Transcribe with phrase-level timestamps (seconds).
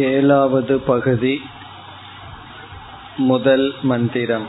[0.00, 1.32] ஏழாவது பகுதி
[3.28, 4.48] முதல் மந்திரம்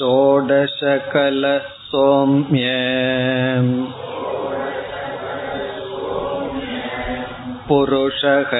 [0.00, 1.42] षोडशकल
[1.88, 2.64] सौम्य
[7.68, 8.52] पुरुषः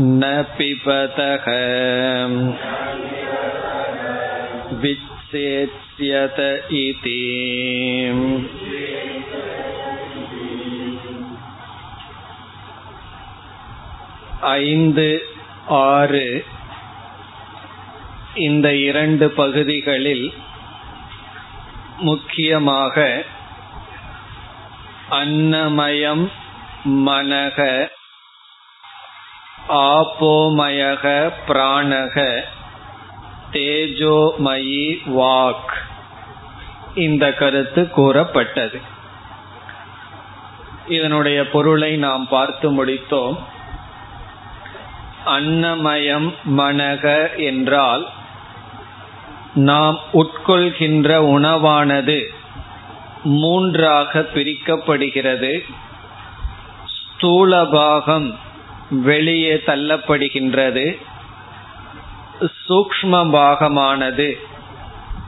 [0.00, 1.46] न पिबतः
[5.93, 6.39] உபசிஷ்யத
[6.77, 7.19] இதி
[14.41, 15.07] ஐந்து
[15.65, 16.45] ஆறு
[18.35, 20.33] இந்த இரண்டு பகுதிகளில்
[21.97, 23.05] முக்கியமாக
[25.09, 26.25] அன்னமயம்
[27.05, 27.59] மனக
[29.67, 31.05] ஆப்போமயக
[31.47, 32.17] பிராணக
[33.51, 34.85] தேஜோமயி
[35.17, 35.73] வாக்.
[36.95, 38.81] இந்த கருத்து கூறப்பட்டது.
[40.87, 43.37] இதனுடைய பொருளை நாம் பார்த்து முடித்தோம்.
[45.25, 48.09] அன்னமயம் மனக என்றால்
[49.53, 52.23] நாம் உட்கொள்கின்ற உணவானது
[53.23, 55.63] மூன்றாக பிரிக்கப்படுகிறது.
[56.85, 58.39] ஸ்தூல பாகம்
[58.89, 60.97] வெளியே தள்ளப்படுகின்றது.
[62.69, 64.51] சூக்ம பாகமானது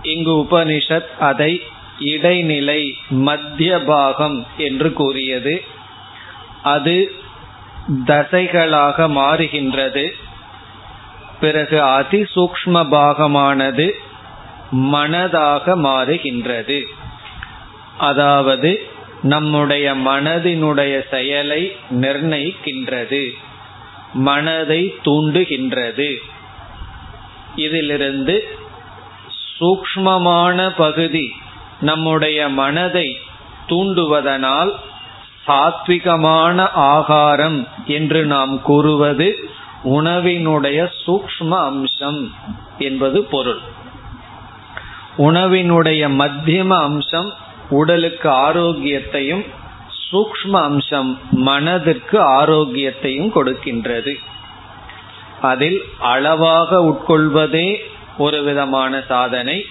[0.06, 1.62] இங்கு உபனிஷத் அதை
[2.00, 5.64] இடைநிலை மத்திய பாகம் என்று கூறியது.
[6.64, 7.12] அது
[8.08, 10.10] தசைகளாக மாறுகின்றது.
[11.40, 13.92] பிறகு அதிசூக்ம பாகமானது
[14.72, 16.84] மனதாக மாறுகின்றது.
[17.98, 18.88] அதாவது
[19.22, 23.30] நம்முடைய மனதினுடைய செயலை நிர்ணயிக்கின்றது.
[24.14, 26.16] மனதை தூண்டுகின்றது.
[27.56, 28.64] இதிலிருந்து
[29.60, 31.32] சூக்மமான பகுதி
[31.82, 33.18] நம்முடைய மனதை
[33.68, 34.72] தூண்டுவதனால்
[35.48, 39.36] சாத்விகமான ஆகாரம் என்று நாம் கூறுவது
[39.84, 42.34] உணவினுடைய சூக்ம அம்சம்
[42.78, 43.60] என்பது பொருள்.
[45.18, 47.34] உணவினுடைய மத்தியம அம்சம்
[47.70, 49.46] உடலுக்கு ஆரோக்கியத்தையும்
[50.12, 54.14] சூக்ம அம்சம் மனதிற்கு ஆரோக்கியத்தையும் கொடுக்கின்றது.
[55.42, 57.76] அதில் அளவாக உட்கொள்வதே
[58.18, 59.66] ஒரு விதமான சாதனை.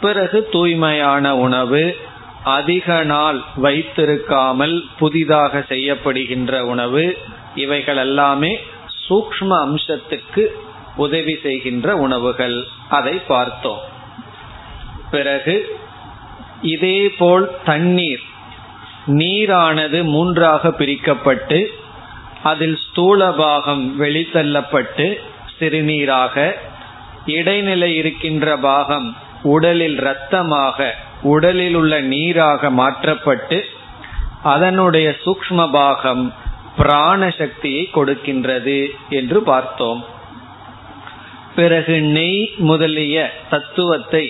[0.00, 1.96] பிறகு தூய்மையான உணவு
[2.44, 7.18] அதிக நாள் வைத்திருக்காமல் புதிதாக செய்யப்படுகின்ற உணவு
[7.54, 8.58] இவைகள் எல்லாமே
[9.08, 10.46] சூக்ம அம்சத்துக்கு
[10.96, 12.64] உதவி செய்கின்ற உணவுகள்.
[12.88, 13.80] அதை பார்த்தோம்.
[15.10, 15.78] பிறகு
[16.62, 18.22] இதேபோல் தண்ணீர்.
[19.06, 21.66] நீரானது மூன்றாக பிரிக்கப்பட்டு
[22.42, 25.20] அதில் ஸ்தூல பாகம் வெளித்தள்ளப்பட்டு
[25.58, 26.54] சிறுநீராக
[27.30, 30.90] இடைநிலை இருக்கின்ற பாகம் உடலில் இரத்தமாக
[31.22, 33.58] உடலில் உள்ள நீராக மாற்றப்பட்டு
[34.42, 36.34] அதனுடைய சூக்ம பாகம்
[36.76, 38.76] பிராண சக்தியை கொடுக்கின்றது
[39.08, 40.04] என்று பார்த்தோம்.
[41.54, 44.24] பிறகு நெய் முதலிய தத்துவத்தை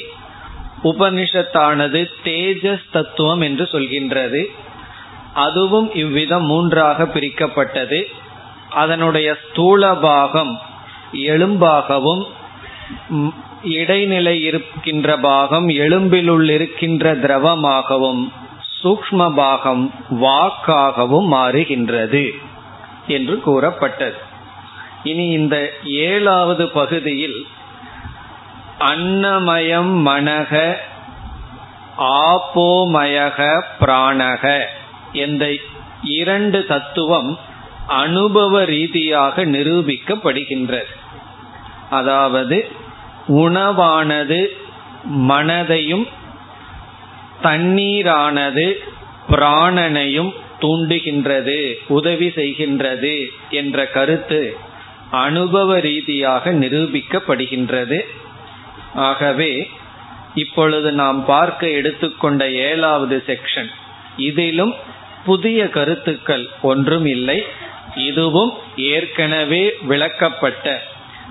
[0.85, 4.45] உபனிஷத்தானது தேஜஸ் தத்துவம் என்று சொல்கின்றது.
[5.35, 8.01] அதுவும் இவ்விதம் மூன்றாக பிரிக்கப்பட்டது.
[8.71, 10.61] அதனுடைய ஸ்தூல பாகம்
[11.13, 12.25] எலும்பாகவும்
[13.63, 18.23] இடைநிலை இருக்கின்ற பாகம் எலும்பிலுள் இருக்கின்ற திரவமாகவும்
[18.83, 22.25] சூக்ம பாகம் வாக்காகவும் மாறுகின்றது
[23.07, 24.19] என்று கூறப்பட்டது.
[25.03, 27.47] இனி இந்த ஏழாவது பகுதியில்
[28.79, 30.77] அன்னமயம் மனக
[31.99, 33.39] ஆப்போமயக
[33.81, 34.45] பிராணக
[35.13, 35.53] என்ற
[36.03, 37.39] இரண்டு தத்துவம்
[37.87, 40.93] அனுபவ ரீதியாக நிரூபிக்கப்படுகின்றது.
[41.91, 42.59] அதாவது
[43.43, 44.41] உணவானது
[45.29, 46.07] மனதையும்
[47.43, 48.67] தண்ணீரானது
[49.29, 53.15] பிராணனையும் தூண்டுகின்றது உதவி செய்கின்றது
[53.51, 54.41] என்ற கருத்து
[55.21, 57.99] அனுபவ ரீதியாக நிரூபிக்கப்படுகின்றது.
[59.09, 59.53] ஆகவே
[60.35, 63.71] இப்பொழுது நாம் பார்க்க எடுத்துக்கொண்ட ஏழாவது செக்ஷன்
[64.27, 64.75] இதிலும்
[65.25, 67.39] புதிய கருத்துக்கள் ஒன்றும் இல்லை.
[68.05, 68.53] இதுவும்
[68.91, 70.67] ஏற்கனவே விளக்கப்பட்ட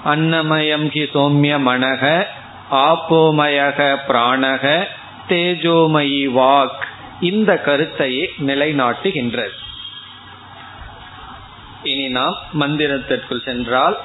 [0.05, 2.25] அன்னமயம் கி சோமிய மனக
[2.71, 4.87] ஆப்போமயக பிராணக
[5.27, 6.85] தேஜோமயி வாக்
[7.19, 9.57] இந்த கருத்தையே நிலைநாட்டுகின்றது.
[11.83, 13.97] இனி நாம் மந்திரத்திற்குள் சென்றால்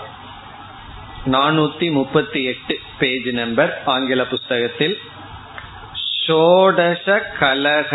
[1.27, 4.99] நானூத்தி முப்பத்தி எட்டு பேஜ் நம்பர் ஆங்கில புஸ்தகத்தில்
[6.27, 7.93] ஷோடச கலக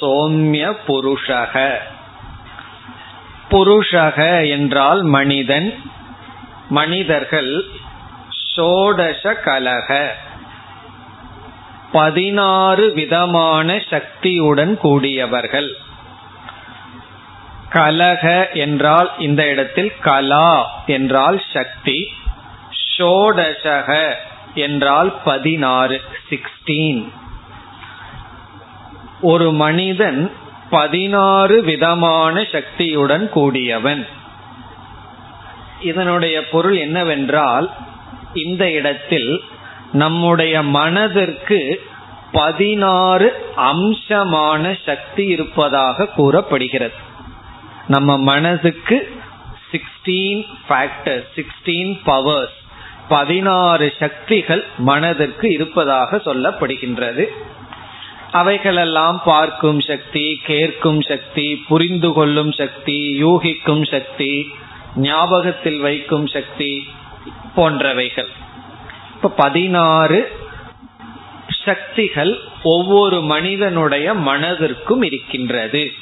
[0.00, 1.68] சோம்ய புருஷக
[3.50, 5.80] புருஷக என்றால் மனிதன்
[6.70, 7.52] மனிதர்கள்
[8.56, 10.14] ஷோடச கலக.
[11.92, 15.70] பதினாறு விதமான சக்தியுடன் கூடியவர்கள்.
[17.68, 21.98] கலக என்றால் இந்த இடத்தில் கலா என்றால் சக்தி
[22.98, 24.14] ஷோடசக
[24.54, 26.00] என்றால் பதினாறு
[26.30, 27.02] சிக்ஸ்டீன்
[29.20, 30.32] ஒரு மனிதன்
[30.70, 34.02] பதினாறு விதமான சக்தியுடன் கூடியவன்.
[35.80, 37.70] இதனுடைய பொருள் என்னவென்றால்
[38.34, 39.42] இந்த இடத்தில்
[39.92, 41.80] நம்முடைய மனதிற்கு
[42.32, 46.94] பதினாறு அம்சமான சக்தி இருப்பதாக கூறப்படுகிறது.
[47.86, 49.18] நம்ம மனதுக்கு
[49.70, 52.58] சிக்ஸ்டீன் ஃபேக்டர் சிக்ஸ்டீன் பவர்ஸ்
[53.08, 57.26] பதினாறு சக்திகள் மனதிற்கு இருப்பதாக சொல்லப்படுகின்றது.
[58.30, 64.52] அவைகளெல்லாம் பார்க்கும் சக்தி கேட்கும் சக்தி புரிந்து கொள்ளும் சக்தி யூகிக்கும் சக்தி
[64.96, 66.88] ஞாபகத்தில் வைக்கும் சக்தி
[67.56, 68.28] போன்றவைகள்.
[69.14, 70.32] இப்ப பதினாறு
[71.64, 75.92] சக்திகள் ஒவ்வொரு மனிதனுடைய மனதிற்கும் இருக்கின்றது.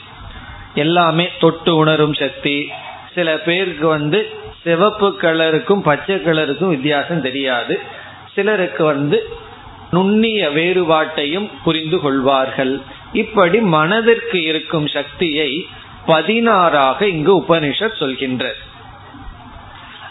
[0.75, 2.69] எல்லாமே தொட்டு உணரும் சக்தி.
[3.15, 4.33] சில பேருக்கு வந்து
[4.63, 7.81] சிவப்பு கலருக்கும் பச்சை கலருக்கும் வித்தியாசம் தெரியாது.
[8.35, 9.29] சிலருக்கு வந்து
[9.91, 12.81] நுண்ணிய வேறுபாட்டையும் புரிந்து கொள்வார்கள்.
[13.13, 15.67] இப்படி மனதிற்கு இருக்கும் சக்தியை
[16.07, 18.55] பதினாறாக இங்கு உபனிஷத் சொல்கின்றது.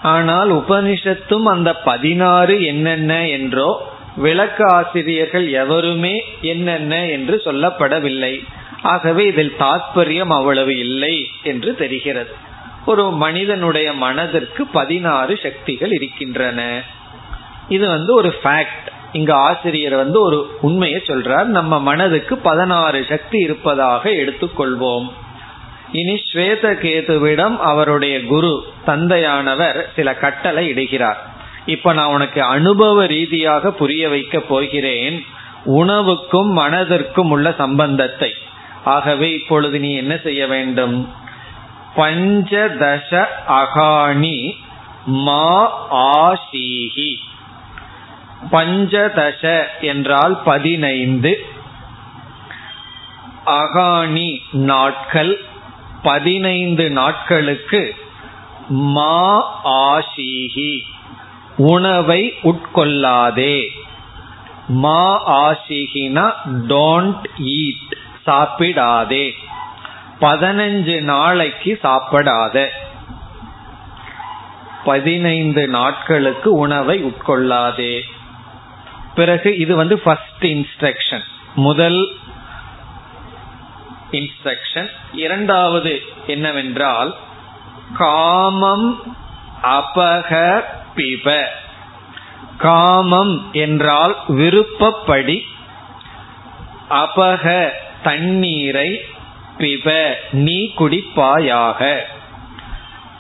[0.02, 8.44] ஆனால் உபனிஷத்தும் அந்த பதினாறு என்னென்ன என்றோ விளக்க ஆசிரியர்கள் எவருமே என்னென்ன என்று சொல்லப்படவில்லை.
[8.82, 12.30] ஆகவே இதில் தாற்பயம் அவ்வளவு இல்லை என்று தெரிகிறது.
[12.86, 16.82] ஒரு மனிதனுடைய மனதிற்கு பதினாறு சக்திகள் இருக்கின்றன.
[17.70, 21.44] இது வந்து ஒரு ஃபேக்ட் இங்க ஆசிரியர் வந்து ஒரு உண்மையை சொல்றார்.
[21.44, 25.08] நம்ம மனதுக்கு பதினாறு சக்தி இருப்பதாக எடுத்துக்கொள்வோம்.
[25.92, 31.18] இனி ஸ்வேத கேதுவிடம் அவருடைய குரு தந்தையானவர் சில கட்டளை இடுகிறார்.
[31.66, 35.26] இப்ப நான் உனக்கு அனுபவ ரீதியாக புரிய வைக்க போகிறேன்.
[35.64, 38.34] உணவுக்கும் மனதிற்கும் உள்ள சம்பந்தத்தை.
[38.84, 41.14] ஆகவே இப்பொழுது நீ என்ன செய்ய வேண்டும்?
[41.96, 44.52] பஞ்சதச அகாணி
[45.06, 47.16] மா ஆசீகி
[48.52, 51.46] பஞ்சதச என்றால் பதினைந்து.
[53.46, 55.47] அகாணி நாட்கள்.
[56.08, 57.96] பதினைந்து நாட்களுக்கு
[58.70, 59.26] மா
[59.64, 60.80] ஆசீகி
[61.58, 63.68] உணவை உட்கொள்ளாதே.
[64.68, 65.02] மா
[65.42, 66.32] ஆசிகினா
[66.68, 67.94] டோன்ட் ஈட்
[68.26, 69.32] சாப்பிடாதே.
[70.22, 72.68] பதினஞ்சு நாளைக்கு சாப்பிடாத.
[74.86, 78.02] பதினைந்து நாட்களுக்கு உணவை உட்கொள்ளாதே.
[79.16, 81.26] பிறகு இது வந்து ஃபர்ஸ்ட் இன்ஸ்ட்ரக்ஷன்
[81.56, 82.16] முதல்
[84.12, 87.16] இன்ஸ்ட்ரக்ஷன் இரண்டாவது என்னவென்றால்
[87.98, 89.16] காமம்
[89.64, 90.64] அபக
[90.96, 91.44] பிப
[92.58, 95.46] காமம் என்றால் விருப்பப்படி
[96.90, 97.70] அபக
[98.04, 99.02] தண்ணீரை
[99.58, 102.00] பிப நீ குடிப்பாயாக.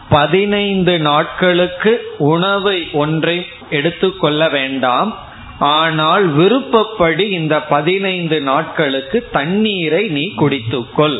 [0.10, 5.27] பதினைந்து நாட்களுக்கு உணவை ஒன்றை எடுத்துக்கொள்ள வேண்டாம்.
[5.60, 11.20] ஆனால் விருப்பப்படி இந்த பதினைந்து நாட்களுக்கு தண்ணீரை நீ குடித்துக்கொள்.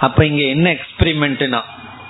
[0.00, 1.60] அப்ப இங்க என்ன எக்ஸ்பிரிமெண்ட்னா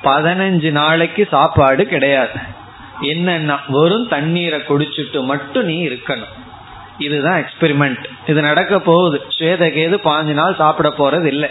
[0.02, 2.56] பதினஞ்சு நாளைக்கு சாப்பாடு கிடையாது.
[3.00, 6.34] என்னன்னா வெறும் தண்ணீரை குடிச்சிட்டு மட்டும் நீ இருக்கணும்.
[6.98, 9.26] இதுதான் எக்ஸ்பெரிமெண்ட் இது நடக்க போகுது.
[9.38, 11.48] ஸ்வேதகேது பாஞ்சு நாள் சாப்பிட போறது இல்லை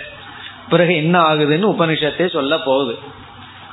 [0.69, 2.99] பிறகு என்ன ஆகுதுன்னு உபனிஷத்தே சொல்ல போகுது.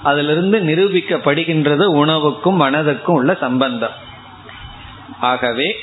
[0.03, 4.03] அதுல இருந்து நிரூபிக்கப்படுகின்றது உணவுக்கும் மனதுக்கும் உள்ள சம்பந்தம்.
[5.21, 5.77] ஆகவே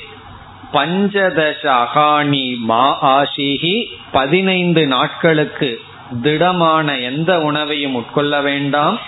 [0.73, 5.81] பஞ்சதச அகாணி மா ஆசிஹி பதினைந்து நாட்களுக்கு
[6.21, 8.99] திடமான எந்த உணவையும் உட்கொள்ள வேண்டாம்.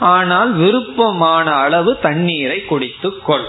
[0.00, 3.48] ஆனால் விருப்பமான அளவு தண்ணீரை குடித்து கொள்.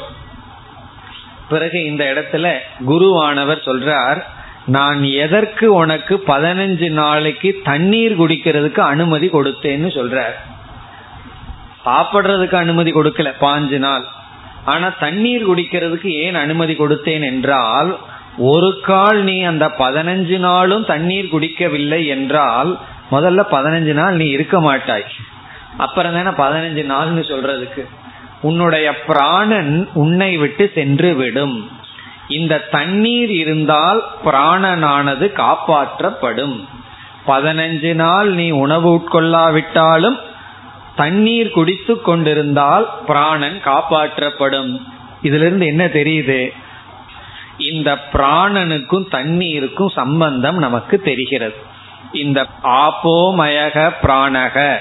[1.49, 4.23] பிறகு இந்த இடத்துல குருவானவர் சொல்றார்
[4.65, 10.35] நான் எதற்கு உனக்கு பதினஞ்சு நாளைக்கு தண்ணீர் குடிக்கிறதுக்கு அனுமதி கொடுத்தேன்னு சொல்றார்.
[11.85, 14.05] சாப்பிடுறதுக்கு அனுமதி கொடுக்கல பாஞ்சு நாள்.
[14.65, 17.97] ஆனா தண்ணீர் குடிக்கிறதுக்கு ஏன் அனுமதி கொடுத்தேன் என்றால்
[18.37, 22.79] ஒரு கால் நீ அந்த பதினஞ்சு நாளும் தண்ணீர் குடிக்கவில்லை என்றால்
[23.11, 25.03] முதல்ல பதினஞ்சு நாள் நீ இருக்க மாட்டாய்.
[25.77, 27.85] அப்புறம் தானே பதினஞ்சு நாள்னு சொல்றதுக்கு.
[28.41, 31.71] உன்னுடைய பிராணன் உன்னை விட்டு சென்று விடும்.
[32.27, 36.65] இந்த தண்ணீர் இருந்தால் பிராணனானது காப்பாற்றப்படும்.
[37.27, 40.19] பதினஞ்சு நாள் நீ உணவு உட்கொள்ளாவிட்டாலும்
[40.99, 44.71] தண்ணீர் குடித்து கொண்டிருந்தால் பிராணன் காப்பாற்றப்படும்.
[45.23, 46.41] இதுல இருந்து என்ன தெரியுது?
[47.71, 51.57] இந்த பிராணனுக்கும் தண்ணீருக்கும் சம்பந்தம் நமக்கு தெரிகிறது.
[52.11, 54.77] இந்த ஆப்போமயக பிராணக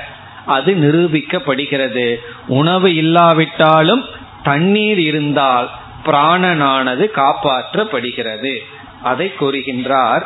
[0.47, 2.07] அது நிரூபிக்கப்படுகிறது.
[2.49, 4.05] உணவு இல்லாவிட்டாலும்
[4.43, 5.71] தண்ணீர் இருந்தால்
[6.05, 8.55] பிராணனானது காப்பாற்றப்படுகிறது.
[9.03, 10.25] அதை கூறுகின்றார்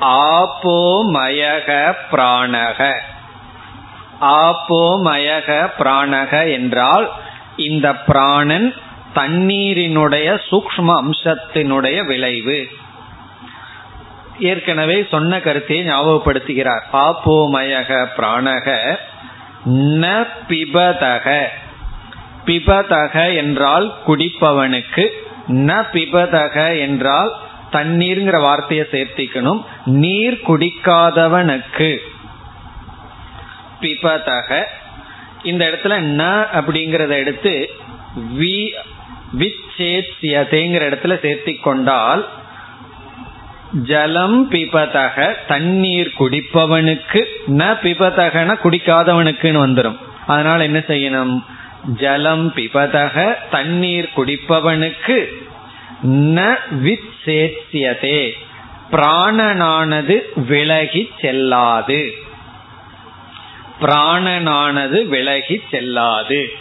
[0.00, 2.92] ஆப்போமயக பிராணக.
[4.24, 7.10] ஆப்போமயக பிராணக என்றால்
[7.56, 8.74] இந்த பிராணன்
[9.14, 12.68] தண்ணீரினுடைய சூக்ம அம்சத்தினுடைய விளைவு.
[14.40, 16.84] ஏற்கனவே சொன்ன கருத்தை ஞாபகப்படுத்துகிறார்.
[16.92, 18.96] ஆப்போமயக பிராணக
[20.02, 21.44] ந பிபதக.
[22.46, 25.04] பிபதக என்றால் குடிப்பவனுக்கு
[25.48, 27.32] ந பிபதக என்றால்
[27.72, 29.64] தண்ணீர்ங்கிற வார்த்தையை சேர்த்திக்கணும்.
[29.84, 31.96] நீர் குடிக்காதவனுக்கு.
[33.84, 34.50] பிபதக
[35.42, 36.22] இந்த இடத்துல ந
[36.58, 37.54] அப்படிங்கறத எடுத்து
[38.38, 38.56] வி
[39.38, 42.22] விச்சேத்யதேங்கிற இடத்துல சேர்த்தி கொண்டால்
[43.86, 47.20] ஜலம் பிபதக தண்ணீர் குடிப்பவனுக்கு
[47.60, 51.34] ந பிபதகன குடிக்காதவனுக்குன்னு வந்துடும் அதனால என்ன செய்யணும்?
[51.96, 53.16] ஜலம் பிபதக
[53.50, 55.16] தண்ணீர் குடிப்பவனுக்கு
[56.36, 56.46] ந
[56.84, 58.20] விச்சேத்தியதே
[58.90, 60.16] பிராணனானது
[60.48, 62.00] விலகி செல்லாது.
[63.80, 66.52] பிராணனானது விலகி செல்லாது.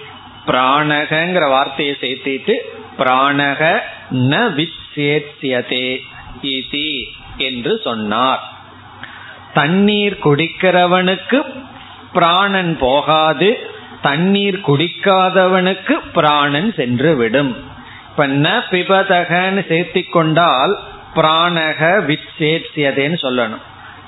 [0.48, 2.56] பிராணகங்கிற வார்த்தையை சேர்த்திட்டு
[2.98, 3.80] பிராணக
[4.12, 6.00] ந விசேத்தியதே
[6.42, 7.04] இதி
[7.38, 8.44] என்று சொன்னார்.
[9.54, 11.40] தண்ணீர் குடிக்கிறவனுக்கு
[12.14, 17.72] பிராணன் போகாது தண்ணீர் குடிக்காதவனுக்கு பிராணன் சென்று விடும்
[18.10, 20.80] இப்ப ந பிபதகன்னு சேர்த்தி கொண்டால்
[21.16, 23.64] பிராணக விசேத்தியதேன்னு சொல்லணும்.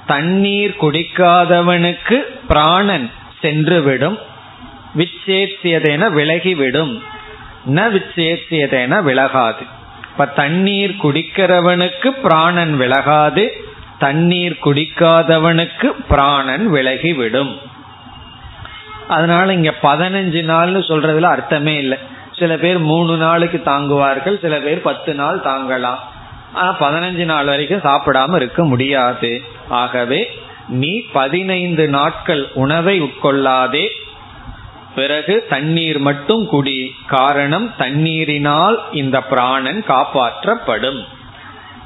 [0.07, 4.17] தண்ணீர் குடிக்காதவனுக்கு பிராணன் சென்று விடும்
[4.95, 7.01] விலகிவிடும்
[7.67, 9.65] ந விச்சேத்தியதென விலகாது.
[10.11, 13.49] இப்ப தண்ணீர் குடிக்கிறவனுக்கு பிராணன் விலகாது
[13.99, 17.55] தண்ணீர் குடிக்காதவனுக்கு பிராணன் விலகிவிடும்.
[19.07, 21.97] அதனால இங்க பதினஞ்சு நாள்னு சொல்றதுல அர்த்தமே இல்லை.
[22.39, 25.97] சில பேர் மூணு நாளுக்கு தாங்குவார்கள் சில பேர் பத்து நாள் தாங்கலாம்.
[26.53, 29.43] ஆனா பதினஞ்சு நாள் வரைக்கும் சாப்பிடாம இருக்க முடியாது.
[29.69, 33.87] ஆகவே நீ பதினைந்து நாட்கள் உணவை உட்கொள்ளாதே.
[34.95, 36.95] பிறகு தண்ணீர் மட்டும் குடி.
[37.07, 41.03] காரணம் தண்ணீரினால் இந்த பிராணன் காப்பாற்றப்படும்.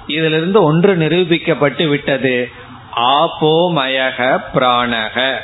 [0.08, 2.52] இதிலிருந்து ஒன்று நிரூபிக்கப்பட்டு விட்டது.
[2.96, 5.36] ஆபோமயக பிராணக.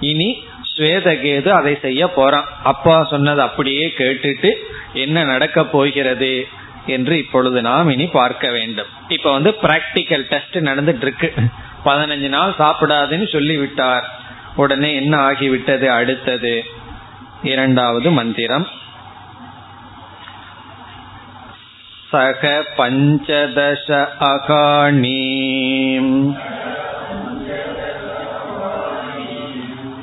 [0.00, 0.44] இனி
[0.76, 2.48] ஸ்வேதகேது அதை செய்ய போறான்.
[2.62, 4.52] அப்பா சொன்னது அப்படியே கேட்டுட்டு
[4.94, 6.48] என்ன நடக்க போகிறது?
[6.87, 11.29] என்று இப்பொழுது நாம் இனி பார்க்க வேண்டும் இப்ப வந்து பிராக்டிக்கல் டெஸ்ட் நடந்துட்டு இருக்கு
[11.85, 14.05] பதினஞ்சு நாள் சாப்பிடாதுன்னு சொல்லி விட்டார்
[14.55, 16.55] உடனே என்ன ஆகிவிட்டது அடுத்தது
[17.43, 18.67] இரண்டாவது மந்திரம்
[22.11, 23.87] சக பஞ்சதச
[24.25, 25.19] அகாணி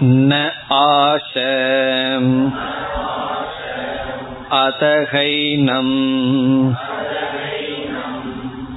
[0.00, 0.32] न
[0.72, 1.32] आश
[4.56, 5.88] अतहैनम्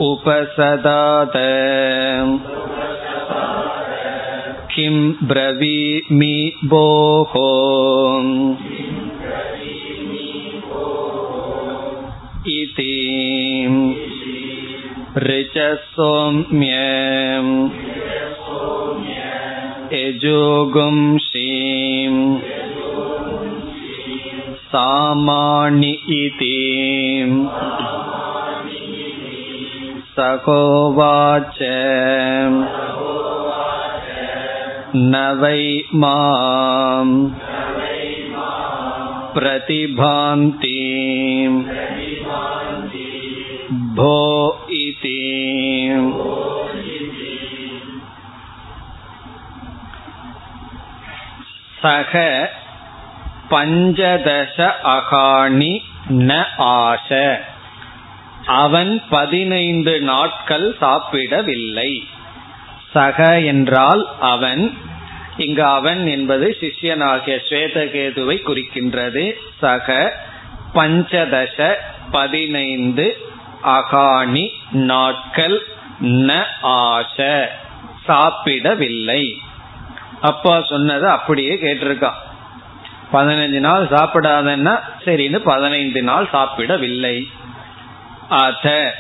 [0.08, 1.34] उपसदात
[4.74, 4.96] किं
[5.28, 6.36] ब्रवीमि
[6.74, 7.34] भोः
[12.56, 12.98] इति
[15.28, 16.76] ऋचसौम्य
[19.94, 22.20] यजोगुंसीम्
[24.72, 26.58] सामानि इति
[30.18, 31.58] सहोवाच
[34.96, 37.14] न वै माम्
[39.34, 40.80] प्रतिभान्ति
[43.96, 44.18] भो
[44.72, 45.20] इति
[51.84, 52.16] சக
[53.51, 57.39] பஞ்சதச அகாணி ந ஆச.
[58.47, 62.09] அவன் பதினைந்து நாட்கள் சாப்பிடவில்லை.
[62.91, 64.79] சக என்றால் அவன்
[65.37, 69.33] இங்கு அவன் என்பது சிஷ்யனாகிய ஸ்வேதகேதுவை குறிக்கின்றது.
[69.61, 70.13] சக
[70.75, 71.75] பஞ்சதச
[72.11, 73.17] பதினைந்து
[73.65, 75.67] அகாணி நாட்கள்
[76.01, 77.47] ந ஆச.
[78.07, 79.37] சாப்பிடவில்லை.
[80.21, 82.25] அப்பா சொன்னது அப்படியே கேட்டிருக்கான்.
[83.13, 87.29] பதினஞ்சு நாள் சாப்பிடாதன்னா சரின்னு பதினைந்து நாள் சாப்பிடவில்லை.
[88.29, 88.95] அத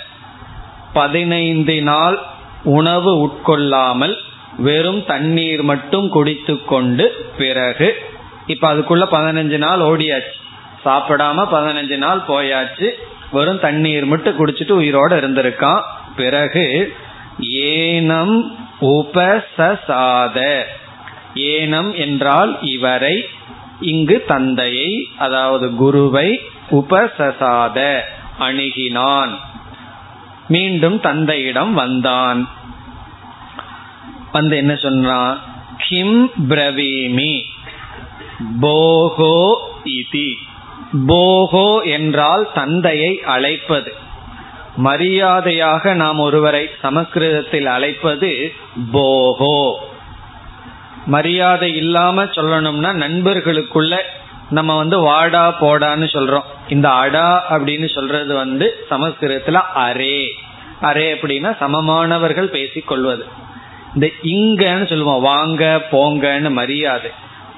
[0.92, 2.18] பதினைந்து நாள்
[2.62, 4.14] உணவு உட்கொள்ளாமல்
[4.58, 7.96] வெறும் தண்ணீர் மட்டும் குடித்து கொண்டு பிறகு
[8.46, 10.36] இப்ப அதுக்குள்ள பதினஞ்சு நாள் ஓடியாச்சு.
[10.84, 12.90] சாப்பிடாம பதினஞ்சு நாள் போயாச்சு.
[13.32, 15.82] வெறும் தண்ணீர் மட்டும் குடிச்சிட்டு உயிரோட இருந்திருக்கான்.
[16.16, 16.94] பிறகு
[17.50, 18.42] ஏனம்
[18.80, 20.62] உபசசாத.
[21.34, 23.24] ஏனம் என்றால் இவரை
[23.80, 26.40] இங்கு தந்தையை அதாவது குருவை
[26.70, 28.00] உபசசாத
[28.38, 29.30] அணுகினான்.
[30.48, 32.48] மீண்டும் தந்தையிடம் வந்தான்.
[34.32, 35.40] வந்து என்ன சொன்னான்
[35.88, 37.42] கிம் பிரவீமி
[38.60, 39.54] போகோ
[39.84, 40.32] இதி.
[41.06, 43.94] போகோ என்றால் தந்தையை அழைப்பது.
[44.76, 48.52] மரியாதையாக நாம் ஒருவரை சமஸ்கிருதத்தில் அழைப்பது
[48.92, 49.74] போகோ.
[51.06, 54.00] மரியாதை இல்லாம சொல்லணும்னா நண்பர்களுக்குள்ள
[54.50, 56.46] நம்ம வந்து வாடா போடான்னு சொல்றோம்.
[56.68, 60.26] இந்த அடா அப்படின்னு சொல்றது வந்து சமஸ்கிருதத்துல அரே.
[60.82, 63.24] அரே அப்படின்னா சமமானவர்கள் பேசிக்கொள்வது
[63.94, 65.20] இந்த இங்கன்னு சொல்லுவோம்.
[65.20, 67.10] வாங்க போங்கன்னு மரியாதை.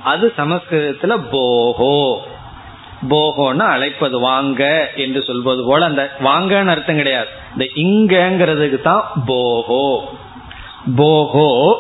[0.04, 2.16] அது சமஸ்கிருதத்துல போகோ.
[3.08, 7.28] போகோன்னு அழைப்பது வாங்க என்று சொல்வது போல அந்த வாங்கன்னு அர்த்தம் கிடையாது.
[7.52, 10.00] இந்த இங்கங்கிறதுக்கு தான் போகோ.
[10.96, 11.74] போகோ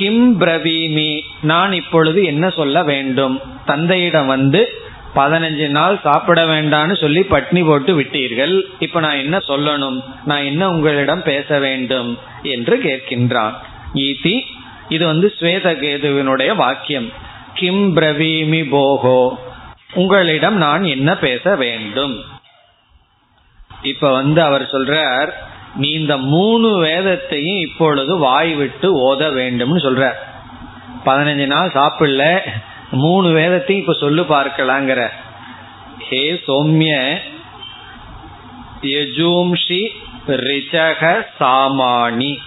[0.00, 1.20] கிம் பிரவீமி.
[1.42, 3.40] நான் இப்பொழுது என்ன சொல்ல வேண்டும்?
[3.64, 4.60] தந்தையிடம் வந்து
[5.14, 8.62] பதினஞ்சு நாள் சாப்பிட வேண்டாம்னு சொல்லி பட்னி போட்டு விட்டீர்கள்.
[8.78, 10.04] இப்ப நான் என்ன சொல்லணும்?
[10.24, 12.18] நான் என்ன உங்களிடம் பேச வேண்டும்?
[12.42, 13.52] என்று கேட்கின்றான்.
[13.94, 14.40] ஈதி
[14.88, 17.12] இது வந்து ஸ்வேதகேதுவினுடைய வாக்கியம்.
[17.54, 19.34] கிம் பிரவீமி போகோ
[19.92, 22.22] உங்களிடம் நான் என்ன பேச வேண்டும்?
[23.82, 25.32] இப்ப வந்து அவர் சொல்றார்
[25.74, 30.12] நீ இந்த மூணு வேதத்தையும் இப்பொழுது வாய் விட்டு ஓத வேண்டும்னு சொல்ற.
[31.04, 32.40] பதினஞ்சு நாள் சாப்பிடல
[32.90, 35.08] மூணு வேதத்தையும் இப்ப சொல்லு பார்க்கலாங்கிற.
[36.08, 37.18] ஹே சோம்ய
[38.82, 39.82] யஜூம்ஷி
[40.26, 42.38] ரிச்சக சாமானி.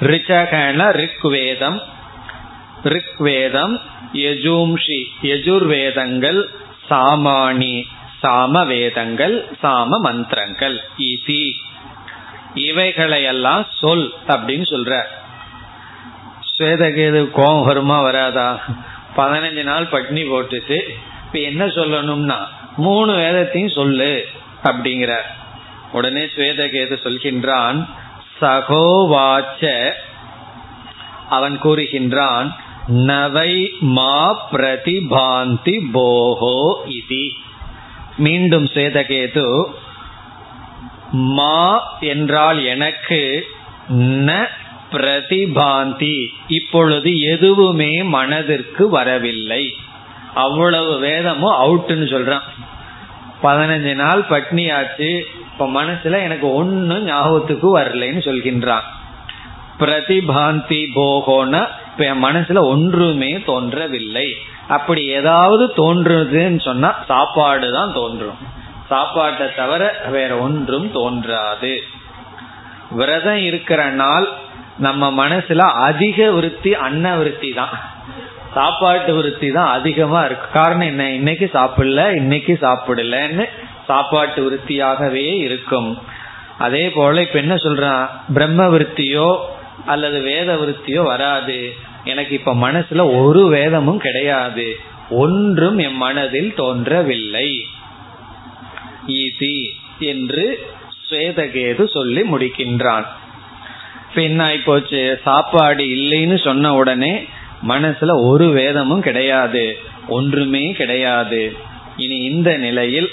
[0.00, 1.80] ரிச்சகன ரிக்வேதம்
[2.84, 3.80] ரிக்வேதம்
[4.12, 6.44] யஜூம்ஷி யஜுர்வேதங்கள்
[6.86, 7.86] சாமானி
[8.22, 11.42] சாம வேதங்கள் சாம மந்திரங்கள் இசி
[12.54, 15.02] இவைகளையெல்லாம் சொல் அப்படின்னு சொல்ற.
[16.58, 18.60] ஸ்வேதகேது கோபம் வருமா வராதா?
[19.16, 20.78] பதினஞ்சு நாள் பட்னி போட்டுட்டு
[21.26, 22.36] இப்ப என்ன சொல்லணும்னா
[22.76, 24.26] மூணு வேதத்தையும் சொல்லு
[24.64, 25.16] அப்படிங்கிற.
[25.92, 27.88] உடனே ஸ்வேதகேது சொல்கின்றான்
[28.40, 29.92] சகோவாச்ச
[31.28, 32.54] அவன் கூறுகின்றான்
[32.86, 37.32] நவை மா பிரதிபாந்தி போகோ இது.
[38.18, 39.64] மீண்டும் சேதகேது
[41.12, 43.46] மா என்றால் எனக்கு
[43.98, 44.46] ந
[44.92, 46.26] பிரதிபாந்தி.
[46.48, 49.74] இப்பொழுது எதுவுமே மனதிற்கு வரவில்லை.
[50.34, 52.40] அவ்வளவு வேதமும் அவுட்டுன்னு சொல்றான்.
[53.42, 55.22] பதினஞ்சு நாள் பட்னியாச்சு.
[55.52, 58.80] இப்ப மனசுல எனக்கு ஒன்னும் ஞாபகத்துக்கு வரலைன்னு சொல்கின்றான்.
[59.78, 64.36] பிரதிபாந்தி போகோன்னா இப்ப என் மனசுல ஒன்றுமே தோன்றவில்லை.
[64.68, 68.56] அப்படி ஏதாவது தோன்றுதுன்னு சொன்னா சாப்பாடு தான் தோன்றும்.
[68.88, 71.82] சாப்பாட்டை தவிர வேற ஒன்றும் தோன்றாது.
[72.90, 74.28] விரதம் இருக்கிற நாள்
[74.78, 77.96] நம்ம மனசுல அதிக விருத்தி அன்ன விருத்தி தான்.
[78.54, 80.46] சாப்பாட்டு விருத்தி தான் அதிகமா இருக்கு.
[80.52, 81.10] காரணம் என்ன?
[81.10, 83.44] இன்னைக்கு சாப்பிடல இன்னைக்கு சாப்பிடலன்னு
[83.86, 85.98] சாப்பாட்டு விருத்தியாகவே இருக்கும்.
[86.58, 88.08] அதே போல இப்ப என்ன சொல்றான்?
[88.32, 89.38] பிரம்ம விருத்தியோ
[89.86, 91.74] அல்லது வேத விருத்தியோ வராது.
[92.04, 94.80] எனக்கு இப்ப மனசுல ஒரு வேதமும் கிடையாது.
[95.10, 97.66] ஒன்றும் என் மனதில் தோன்றவில்லை.
[99.08, 99.66] ஈசி
[99.98, 100.66] என்று
[101.10, 103.06] ஸ்வேதகேது சொல்லி முடிக்கின்றான்.
[104.14, 107.26] என்ன போச்சு சாப்பாடு இல்லைன்னு சொன்ன உடனே
[107.68, 111.56] மனசுல ஒரு வேதமும் கிடையாது ஒன்றுமே கிடையாது.
[111.96, 113.10] இனி இந்த நிலையில்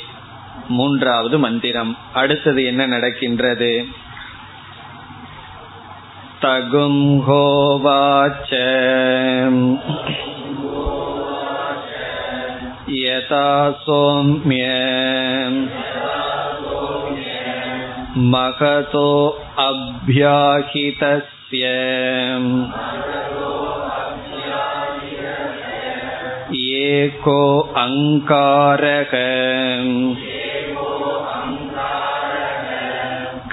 [0.68, 1.98] மூன்றாவது மந்திரம்.
[2.14, 3.86] அடுத்தது என்ன நடக்கின்றது?
[6.42, 8.52] தகும் ஹோவாச்ச
[12.90, 14.66] यथा सोम्य
[18.34, 19.08] महतो
[19.60, 21.64] अभ्याहितस्य
[26.66, 27.40] एको
[27.84, 29.14] अङ्कारक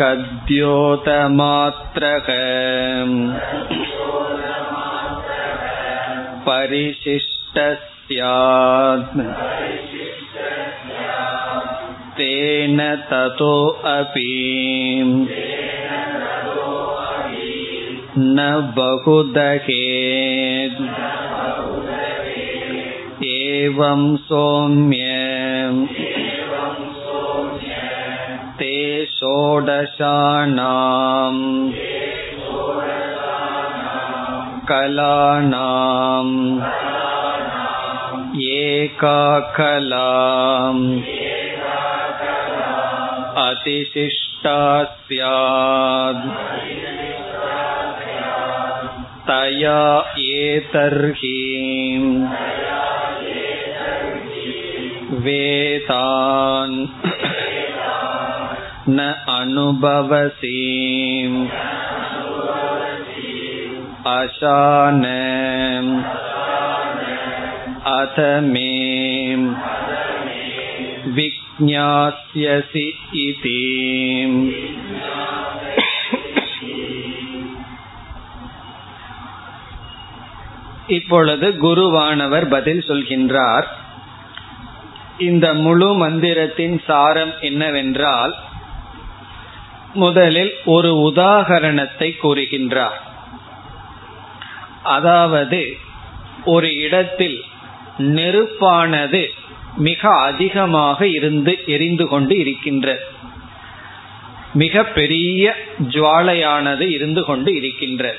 [0.01, 2.27] कद्योतमात्रक
[6.49, 9.18] परिशिष्ट परिशिष्टस्यात्
[12.18, 12.80] तेन
[13.10, 13.56] ततो
[13.92, 14.34] अपि
[18.18, 20.82] न बहुदहेत्
[23.28, 25.04] एवं सौम्य
[28.60, 28.74] ते
[29.18, 31.44] षोडशानाम्
[34.70, 36.34] कलानाम्
[38.42, 40.84] एका कलाम्
[43.46, 46.26] अतिशिष्टा स्यात्
[49.30, 49.80] तया
[50.26, 51.38] एतर्हि
[55.26, 56.78] वेतान्
[58.90, 60.58] न अनुभवसि
[64.08, 65.04] अशान
[67.92, 68.70] अथ मे
[71.18, 72.88] विज्ञास्यसि
[73.22, 73.60] इति
[80.90, 83.68] இப்பொழுது குருவானவர் பதில் சொல்கின்றார்
[85.20, 88.34] இந்த முழு மந்திரத்தின் சாரம் என்னவென்றால்
[89.94, 93.00] முதலில் ஒரு உதாகரணத்தை கூறுகின்றார்
[94.88, 95.62] அதாவது
[96.46, 97.38] ஒரு இடத்தில்
[97.99, 99.29] நெருப்பானது
[99.77, 103.01] மிக அதிகமாக இருந்து எரிந்து கொண்டு இருக்கின்றது
[104.55, 105.57] மிக பெரிய
[105.89, 108.19] ஜுவாலையானது இருந்து கொண்டு இருக்கின்றது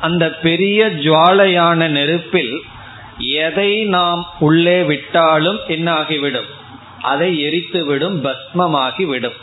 [0.00, 2.62] அந்த பெரிய ஜுவாலையான நெருப்பில்
[3.18, 6.44] எதை நாம் உள்ளே விட்டாலும் என்னாகிவிடும்?
[7.00, 9.34] அதை எரித்துவிடும் பஸ்மமாகிவிடும்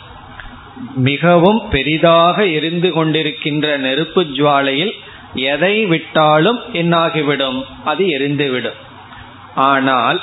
[0.95, 4.93] மிகவும் பெரிதாக எரிந்து கொண்டிருக்கின்ற நெருப்பு ஜுவாலையில்
[5.33, 7.63] எதை விட்டாலும் என்னாகிவிடும்?
[7.83, 8.91] அது எரிந்துவிடும்.
[9.55, 10.21] ஆனால்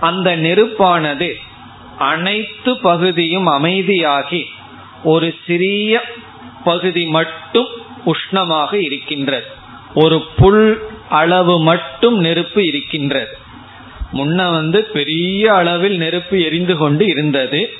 [0.00, 1.34] அந்த நெருப்பானது
[1.98, 4.44] அனைத்து பகுதியும் அமைதியாகி
[5.04, 6.00] ஒரு சிறிய
[6.64, 7.66] பகுதி மட்டும்
[8.06, 9.46] உஷ்ணமாக இருக்கின்றது.
[9.94, 13.38] ஒரு புல் அளவு மட்டும் நெருப்பு இருக்கின்றது.
[14.12, 17.74] முன்ன வந்து பெரிய அளவில் நெருப்பு எரிந்து கொண்டு இருந்தது.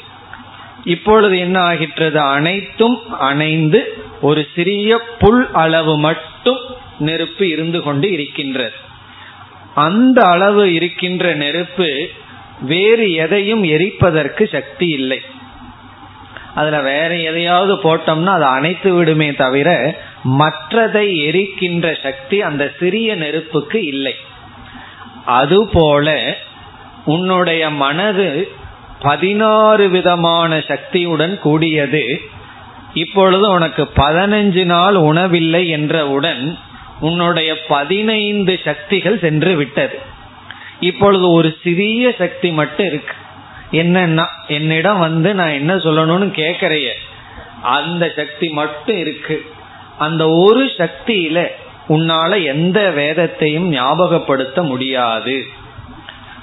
[0.84, 2.20] இப்பொழுது என்ன ஆகின்றது?
[2.20, 6.58] அனைத்தும் அணைந்து ஒரு சிறிய புல் அளவு மட்டும்
[6.98, 8.72] நெருப்பு இருந்து கொண்டு இருக்கின்றது.
[9.78, 11.90] அந்த அளவு இருக்கின்ற நெருப்பு
[12.60, 15.20] வேறு எதையும் எரிப்பதற்கு சக்தி இல்லை.
[16.54, 19.68] அதுல வேற எதையாவது போட்டோம்னா அது அணைத்து விடுமே தவிர
[20.38, 24.14] மற்றதை எரிக்கின்ற சக்தி அந்த சிறிய நெருப்புக்கு இல்லை.
[25.38, 26.16] அதுபோல
[27.04, 28.28] உன்னுடைய மனது
[29.00, 32.04] பதினாறு விதமான சக்தியுடன் கூடியது
[32.94, 36.42] இப்பொழுது உனக்கு பதினஞ்சு நாள் உணவில்லை என்றவுடன்
[37.00, 39.98] உன்னுடைய பதினைந்து சக்திகள் சென்று விட்டது.
[40.80, 43.14] இப்பொழுது ஒரு சிறிய சக்தி மட்டும் இருக்கு.
[43.72, 46.88] என்னன்னா என்னிடம் வந்து நான் என்ன சொல்லணும்னு கேக்குறைய
[47.62, 49.44] அந்த சக்தி மட்டும் இருக்கு.
[49.98, 51.46] அந்த ஒரு சக்தியில
[51.88, 55.46] உன்னால எந்த வேதத்தையும் ஞாபகப்படுத்த முடியாது.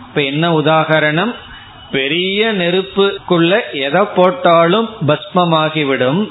[0.08, 1.36] இப்ப என்ன உதாகரணம்?
[1.92, 6.30] பெரிய நெருப்புக்குள்ள எதை போட்டாலும் பஸ்மமாகிவிடும்.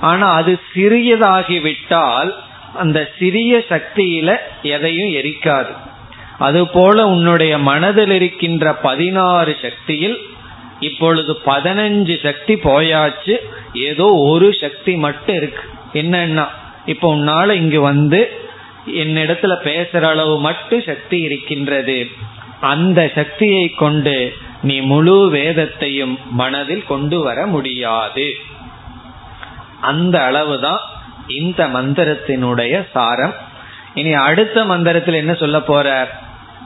[0.00, 2.34] ஆனா அது சிறியதாகிவிட்டால்
[2.74, 5.76] அந்த சிறிய சக்தியில எதையும் எரிக்காது.
[6.38, 10.18] அதுபோல உன்னுடைய மனதில் இருக்கின்ற பதினாறு சக்தியில்
[10.80, 13.36] இப்பொழுது பதினஞ்சு சக்தி போயாச்சு.
[13.72, 15.62] ஏதோ ஒரு சக்தி மட்டும் இருக்கு.
[15.92, 16.48] என்னன்னா
[16.86, 18.38] இப்ப உன்னால இங்கு வந்து
[18.86, 22.08] என்னிடத்துல பேசுற அளவு மட்டும் சக்தி இருக்கின்றது.
[22.60, 28.34] அந்த சக்தியை கொண்டு நீ முழு வேதத்தையும் மனதில் கொண்டு வர முடியாது.
[29.80, 30.80] அந்த அளவுதான்
[31.26, 33.34] இந்த மந்திரத்தினுடைய சாரம்.
[33.94, 36.08] இனி அடுத்த மந்திரத்தில் என்ன சொல்ல போறார்?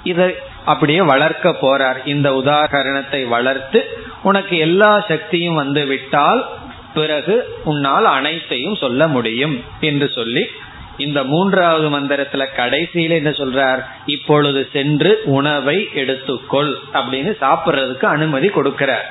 [0.03, 2.07] இதை அப்படியே வளர்க்க போறார்.
[2.07, 6.49] இந்த உதாகரணத்தை வளர்த்து உனக்கு எல்லா சக்தியும் வந்து விட்டால்
[6.95, 10.47] பிறகு உன்னால் அனைத்தையும் சொல்ல முடியும் என்று சொல்லி
[10.97, 13.85] இந்த மூன்றாவது மந்திரத்துல கடைசியில என்ன சொல்றார்?
[14.07, 19.07] இப்பொழுது சென்று உணவை எடுத்துக்கொள் அப்படின்னு சாப்பிட்றதுக்கு அனுமதி கொடுக்கிறார்.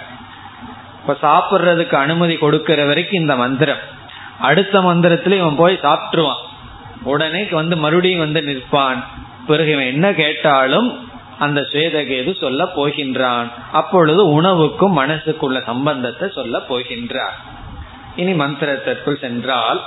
[1.01, 3.95] இப்ப சாப்பிட்றதுக்கு அனுமதி கொடுக்கிற வரைக்கும் இந்த மந்திரம்.
[4.39, 6.45] அடுத்த மந்திரத்துல இவன் போய் சாப்பிட்டுருவான்.
[7.03, 9.03] உடனே வந்து மறுபடியும் வந்து நிற்பான்.
[9.47, 13.51] பிறகு இவன் என்ன கேட்டாலும் அந்த சுவேதகேது சொல்ல போகின்றான்.
[13.71, 17.37] அப்பொழுது உணவுக்கும் மனசுக்குள்ள சம்பந்தத்தை சொல்ல போகின்றார்.
[18.15, 19.83] இனி மந்திரத்திற்குள் சென்றால்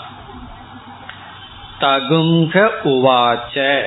[1.81, 3.81] தகுங்க உவாச்ச.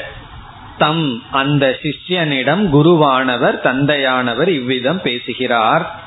[0.78, 6.02] தம் அந்த சிஷ்யனிடம் குருவானவர் தந்தையானவர் இவ்விதம் பேசுகிறார்.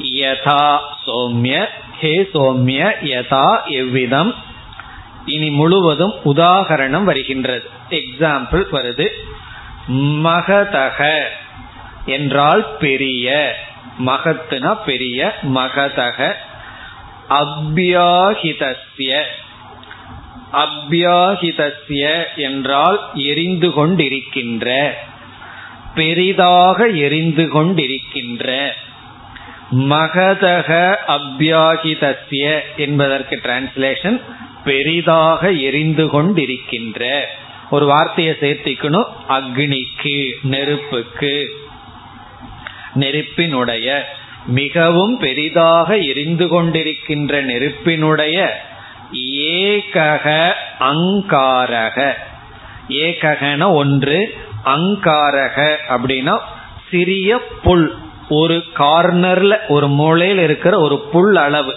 [0.00, 1.68] யதா சோம்ய
[2.00, 4.34] ஹே சோம்ய யதா எவ்விதம்?
[5.24, 7.68] இனி முழுவதும் உதாகரணம் வருகின்றது.
[7.90, 9.06] எக்ஸாம்பிள் வருது.
[10.24, 11.22] மகதக
[12.06, 13.56] என்றால் பெரிய
[14.06, 16.32] மகத்துனா பெரிய மகதக.
[17.30, 19.22] அபியாகிதஸ்ய
[20.52, 24.90] அபியாகிதஸ்ய என்றால் எரிந்து கொண்டிருக்கின்ற
[25.94, 28.70] பெரிதாக எரிந்து கொண்டிருக்கின்ற.
[29.72, 34.20] மகதக அபியாகிதஸ்ய என்பதற்கு டிரான்ஸ்லேஷன்
[34.64, 37.20] பெரிதாக எரிந்து கொண்டிருக்கின்ற.
[37.70, 39.06] ஒரு வார்த்தையை சேர்த்திக்கணும்.
[39.28, 41.48] அக்னிக்கு நெருப்புக்கு.
[42.94, 44.08] நெருப்பினுடைய
[44.46, 48.60] மிகவும் பெரிதாக எரிந்து கொண்டிருக்கின்ற நெருப்பினுடைய
[49.38, 52.12] ஏகக அங்காரக.
[52.88, 56.38] ஏககன ஒன்று அங்காரக அப்படின்னா
[56.90, 57.96] சிறிய புல்.
[58.30, 61.74] ஒரு கார்னர்ல ஒரு மூலையில் இருக்கிற ஒரு புல் அளவு.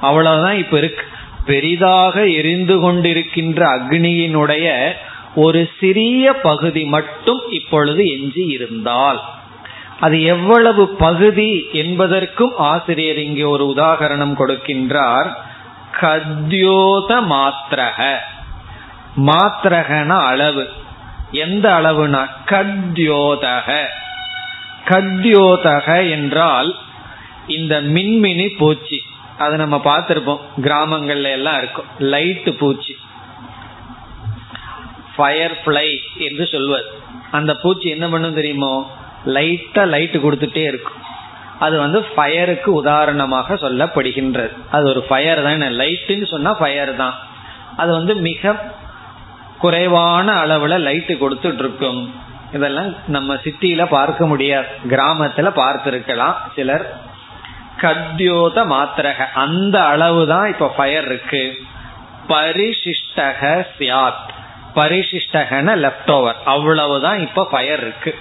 [0.00, 1.06] அவ்வளவுதான் இப்ப இருக்கு.
[1.46, 4.92] பெரிதாக எரிந்து கொண்டிருக்கின்ற அக்னியினுடைய
[5.34, 9.20] ஒரு சிறிய பகுதி மட்டும் இப்பொழுது எஞ்சி இருந்தால்.
[10.00, 15.32] அது எவ்வளவு பகுதி என்பதற்கும் ஆசிரியர் இங்கே ஒரு உதாகரணம் கொடுக்கின்றார்.
[16.00, 18.14] கத்யோத மாத்திரக.
[19.16, 20.68] மாத்திரகன அளவு.
[21.30, 22.26] எந்த அளவுனா?
[22.46, 23.82] கத்யோதக.
[24.88, 26.74] கத்யோதக என்றால்
[27.46, 29.02] இந்த மின்மினி பூச்சி.
[29.38, 30.40] அதை நம்ம பார்த்துருப்போம்.
[30.62, 31.84] கிராமங்கள்ல எல்லாம் இருக்கும்.
[31.98, 32.96] லைட்டு பூச்சி.
[35.16, 36.84] ஃபயர் ஃபிளை என்று சொல்வது
[37.30, 38.90] அந்த பூச்சி என்ன பண்ணும் தெரியுமோ?
[39.26, 41.04] லைட்டா லைட்டு கொடுத்துட்டே இருக்கும்.
[41.58, 44.52] அது வந்து ஃபயருக்கு உதாரணமாக சொல்லப்படுகின்றது.
[44.70, 45.60] அது ஒரு ஃபயர் தான்.
[45.60, 47.14] லைட்டுன்னு சொன்னா ஃபயர் தான்.
[47.76, 48.74] அது வந்து மிக
[49.58, 52.14] குறைவான அளவுல லைட்டு கொடுத்துட்டு இருக்கும்.
[52.52, 54.66] இதெல்லாம் நம்ம சிட்டியில பார்க்க முடியாது.
[54.88, 57.00] கிராமத்துல பார்த்திருக்கலாம் சிலர்.
[57.80, 59.32] கத்யோத மாத்திரக.
[59.34, 61.56] அந்த அளவு தான் இப்ப ஃபயர் இருக்கு.
[62.28, 64.28] பரிசிஷ்டக சியாத்.
[64.74, 68.14] பரிசிஷ்டகன லெப்ட் ஓவர் அவ்வளவுதான் இப்ப ஃபயர் இருக்கு.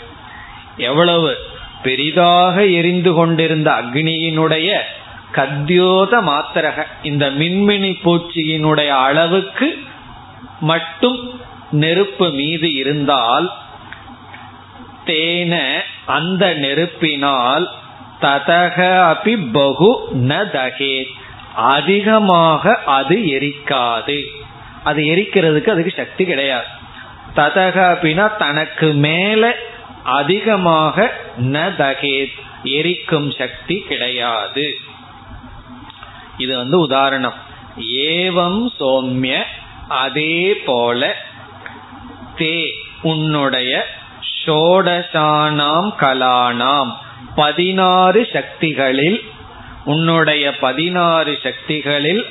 [0.78, 1.38] எவ்வளவு?
[1.84, 4.80] பெரிதாக எரிந்து கொண்டிருந்த அக்னியினுடைய
[5.34, 6.86] கத்யோத மாத்திரக.
[7.04, 9.80] இந்த மின்மினி பூச்சியினுடைய அளவுக்கு
[10.60, 13.54] மட்டும் நெருப்பு மீது இருந்தால்
[15.06, 17.70] தேன அந்த நெருப்பினால்
[18.22, 18.78] ததக
[19.14, 21.06] அபி பகு ந தகே
[21.56, 24.26] அதிகமாக அது எரிக்காது.
[24.84, 26.66] அது எரிக்கிறதுக்கு அதுக்கு சக்தி கிடையாது.
[27.36, 29.56] ததக அப்படின்னா தனக்கு மேல
[30.04, 32.32] அதிகமாக ந தகேத்
[32.64, 34.78] எரிக்கும் சக்தி கிடையாது.
[36.38, 37.34] இது வந்து உதாரணம்.
[37.80, 39.44] ஏவம் சோம்ய
[39.88, 41.16] அதே போல
[42.36, 43.88] தே உன்னுடைய
[44.46, 46.92] சோடசானாம் கலானாம்.
[47.36, 49.24] பதினாறு சக்திகளில்
[49.86, 52.26] உன்னுடைய பதினாறு சக்திகளில்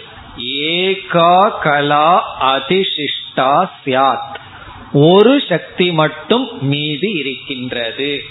[0.45, 4.35] ஏகா கலா அதிசிஷ்டா சியாத்
[4.93, 8.25] ஒரு சக்தி மட்டும் மீதி இருக்கின்றது.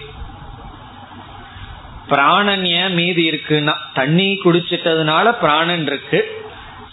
[2.07, 6.41] பிராணன் ஏன் மீதி இருக்குன்னா தண்ணி குடிச்சிட்டதுனால பிராணன் இருக்கு.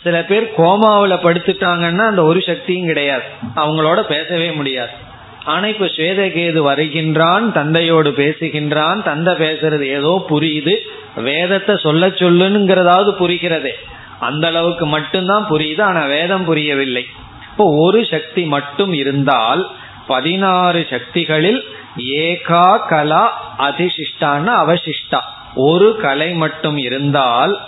[0.02, 3.22] சில பேர் கோமாவில் படுத்துட்டாங்கன்னா அந்த ஒரு சக்தியும் கிடையாது.
[3.56, 5.08] அவங்களோட பேசவே முடியாது.
[5.44, 10.76] ஆனா இப்ப ஸ்வேதகேது வருகின்றான் தந்தையோடு பேசுகின்றான் தந்தை பேசுறது ஏதோ புரியுது
[11.14, 13.72] வேதத்தை சொல்ல சொல்லுங்கிறதாவது புரிகிறதே.
[14.18, 17.06] அந்த அளவுக்கு மட்டும்தான் புரியுது ஆனா வேதம் புரியவில்லை.
[17.50, 19.70] இப்போ ஒரு சக்தி மட்டும் இருந்தால்
[20.06, 21.64] பதினாறு சக்திகளில்
[21.98, 23.24] ஏகா கலா
[23.58, 25.20] அதிசிஷ்டான அவசிஷ்டா.
[25.54, 27.60] ஒரு கலை மட்டும் இருந்தால்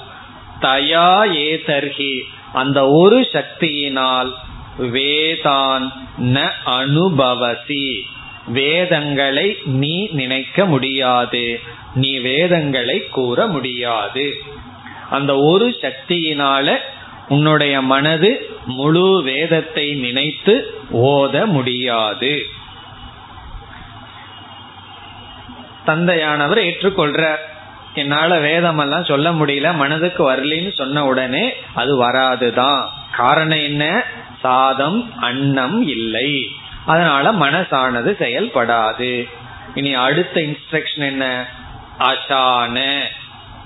[0.60, 1.10] தயா
[1.48, 2.20] ஏதர்கி
[2.52, 4.32] அந்த ஒரு சக்தியினால்
[4.78, 8.00] வேதான் ந அனுபவசி.
[8.46, 11.60] வேதங்களை நீ நினைக்க முடியாது.
[11.94, 14.34] நீ வேதங்களை கூற முடியாது.
[15.10, 16.76] அந்த ஒரு சக்தியினால
[17.28, 22.46] உன்னுடைய மனது முழு வேதத்தை நினைத்து ஓத முடியாது.
[25.86, 27.50] தந்தையானவர் ஏற்றுக்கொள்றார்.
[27.94, 32.86] என்னால வேதமெல்லாம் சொல்ல முடியல மனதுக்கு வரலின்னு சொன்ன உடனே அது வராதுதான்.
[33.12, 34.04] காரணம் என்ன?
[34.42, 36.56] சாதம் அன்னம் இல்லை.
[36.86, 39.28] அதனால மனசானது செயல்படாது.
[39.74, 41.46] இனி அடுத்த இன்ஸ்ட்ரக்ஷன் என்ன?
[41.98, 43.00] அசான.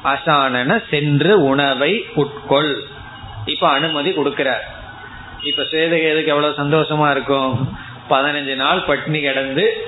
[0.04, 2.74] அசானன சென்று உணவை உட்கொள்.
[3.44, 4.60] இப்ப அனுமதி கொடுக்கிறார்.
[5.42, 7.78] இப்ப சேதகேதுக்கு எவ்வளவு சந்தோஷமா இருக்கும்?
[8.10, 9.86] பதினஞ்சு நாள் பட்னி கிடந்து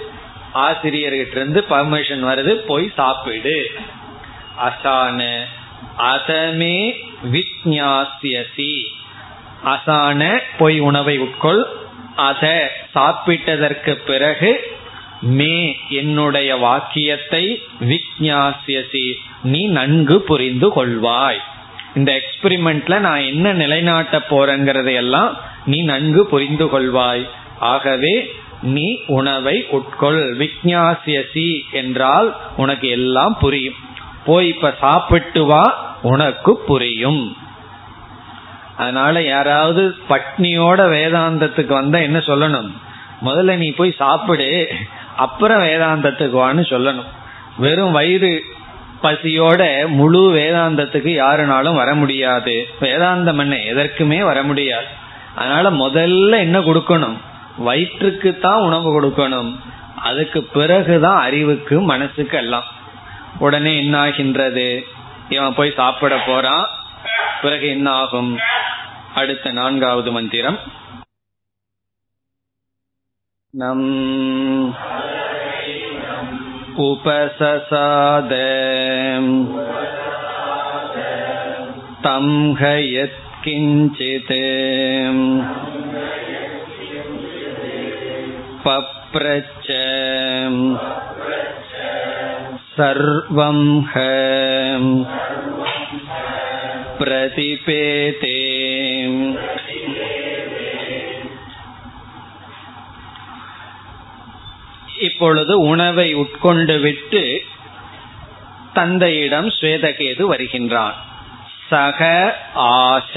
[0.55, 3.71] ஆசிரியர்கிட்ட இருந்து பர்மிஷன் வருது போய் சாப்பிடு.
[4.67, 5.41] அசான.
[5.99, 6.95] அதமே
[7.33, 8.97] விஜாசியசி
[9.65, 11.63] அசான பொய் உணவை உட்கொள்.
[12.17, 14.77] அத சாப்பிட்டதற்கு பிறகு
[15.21, 21.39] மே என்னுடைய வாக்கியத்தை விக்ஞாசியசி நீ நன்கு புரிந்து கொள்வாய்.
[21.95, 27.29] இந்த எக்ஸ்பிரிமெண்ட்ல நான் என்ன நிலைநாட்ட போறேங்கிறதையெல்லாம் நீ நன்கு புரிந்து கொள்வாய்.
[27.59, 30.37] ஆகவே நீ உணவை உட்கொள்.
[30.37, 33.75] விக்ஞாசியசி என்றால் உனக்கு எல்லாம் புரியும்.
[34.27, 37.37] போய் இப்ப சாப்பிட்டு வா உனக்கு புரியும்.
[38.79, 42.73] அதனால யாராவது பட்னியோட வேதாந்தத்துக்கு வந்தா என்ன சொல்லணும்?
[43.25, 44.69] முதல்ல நீ போய் சாப்பிடு
[45.17, 47.09] அப்புறம் வேதாந்தத்துக்கு வான்னு சொல்லணும்.
[47.59, 48.43] வெறும் வயிறு
[49.03, 52.69] பசியோட முழு வேதாந்தத்துக்கு யாருனாலும் வர முடியாது.
[52.81, 54.87] வேதாந்தம் என்ன எதற்குமே வர முடியாது.
[55.35, 57.17] அதனால முதல்ல என்ன கொடுக்கணும்?
[57.57, 59.57] வயிற்றுக்கு தான் உணவு கொடுக்கணும்.
[60.03, 62.65] அதுக்கு பிறகுதான் அறிவுக்கு மனசுக்கு எல்லாம்.
[63.39, 64.87] உடனே என்ன ஆகின்றது
[65.29, 66.69] இவன் போய் சாப்பிட போறான்.
[67.42, 68.32] பிறகு என்ன ஆகும்
[69.14, 70.60] அடுத்த நான்காவது மந்திரம்
[73.54, 73.88] நம்
[76.76, 78.32] उपससाद
[82.04, 84.32] तं हयत्किञ्चित्
[88.66, 89.68] पप्रच्च
[92.76, 94.04] सर्वं ह
[97.00, 98.38] प्रतिपेते
[105.04, 107.24] இப்பொழுது உணவை உட்கொண்டு விட்டு
[108.74, 110.98] தந்தையிடம் ஸ்வேதகேது வருகின்றான்
[111.70, 112.02] சக
[112.84, 113.16] ஆச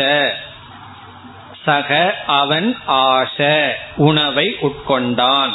[1.65, 1.91] சக
[2.35, 2.69] அவன்
[3.07, 3.39] ஆச
[4.09, 5.55] உணவை உட்கொண்டான்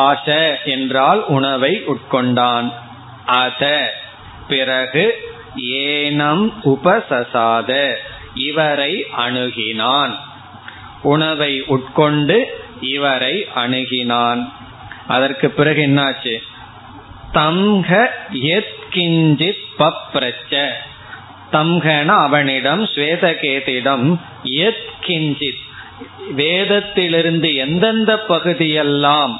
[0.00, 0.26] ஆச
[0.66, 2.68] என்றால் உணவை உட்கொண்டான்
[3.36, 3.64] அத
[4.48, 5.04] பிறகு
[5.57, 7.95] ஏனம் உபசசாத.
[8.35, 10.15] இவரை அணுகினான்.
[11.01, 14.51] உணவை உட்கொண்டு இவரை அணுகினான்.
[15.07, 16.37] அதற்கு பிறகு என்னாச்சு?
[17.33, 20.69] தம்ஹ எத்கிஞ்சித் பப்ரச்ச.
[21.51, 25.69] தம்கன அவனிடம் ஸ்வேதகேதிடம் எத் கிஞ்சித்
[26.35, 29.39] வேதத்திலிருந்து எந்தெந்த பகுதியெல்லாம்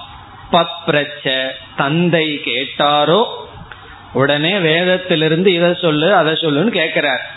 [0.51, 3.49] பப்ரச்ச தந்தை கேட்டாரோ
[4.13, 7.31] உடனே வேதத்திலிருந்து இதை சொல்லு அதை சொல்லுன்னு கேட்கிறார்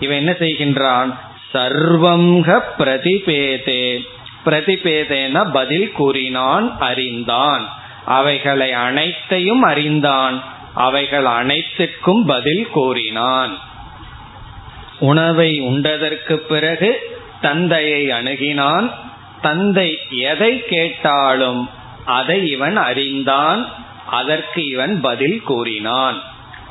[0.00, 1.14] இவன் என்ன செய்கின்றான்?
[1.54, 3.98] சர்வங்க பிரதிபேதே.
[4.44, 7.68] பிரதிபேதேன பதில் கூறினான் அறிந்தான்.
[8.04, 10.42] அவைகளை அனைத்தையும் அறிந்தான்.
[10.74, 13.58] அவைகள் அனைத்துக்கும் பதில் கூறினான்.
[14.98, 18.90] உணவை உண்டதற்கு பிறகு தந்தையை அணுகினான்.
[19.40, 21.70] தந்தை எதை கேட்டாலும்
[22.04, 23.68] அதை இவன் அறிந்தான்.
[24.12, 26.22] அதற்கு இவன் பதில் கூறினான்.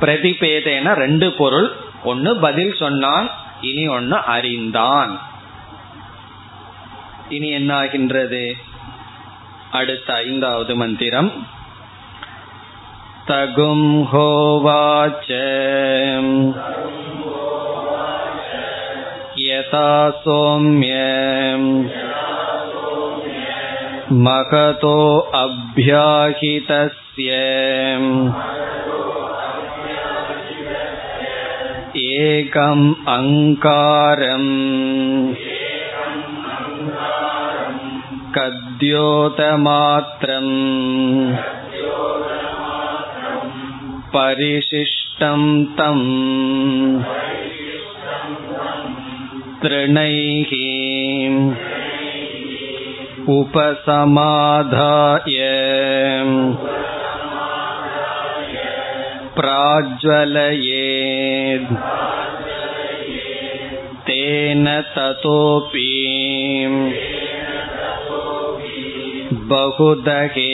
[0.01, 1.69] பிரதிபேதேன ரெண்டு பொருள்.
[2.03, 3.29] ஒன்னு பதில் சொன்னான்
[3.61, 5.21] இனி ஒன்னு அறிந்தான்.
[7.29, 8.51] இனி என்னாகின்றது?
[9.71, 11.31] அடுத்த ஐந்தாவது மந்திரம்.
[13.27, 15.29] தகும் ஹோவாச்ச
[19.35, 20.13] யதா
[24.13, 26.61] महतो மகதோ
[31.99, 34.45] एकम् अङ्कारम्
[38.35, 40.53] कद्योतमात्रम्
[44.15, 45.43] परिशिष्टं
[45.79, 46.05] तम्
[49.63, 50.53] तृणैः
[53.35, 55.37] उपसमाधाय
[59.38, 60.96] प्राज्वलयेद्
[64.08, 65.90] तेन ततोऽपि
[69.50, 70.52] பகுதகே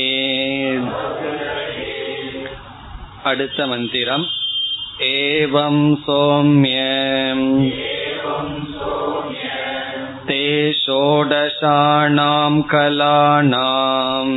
[3.31, 4.27] அடுத்த மந்திரம்
[5.11, 7.47] ஏவம் சோம்யம்
[10.27, 10.43] ते
[10.83, 14.37] षोडशाणां कलानाम्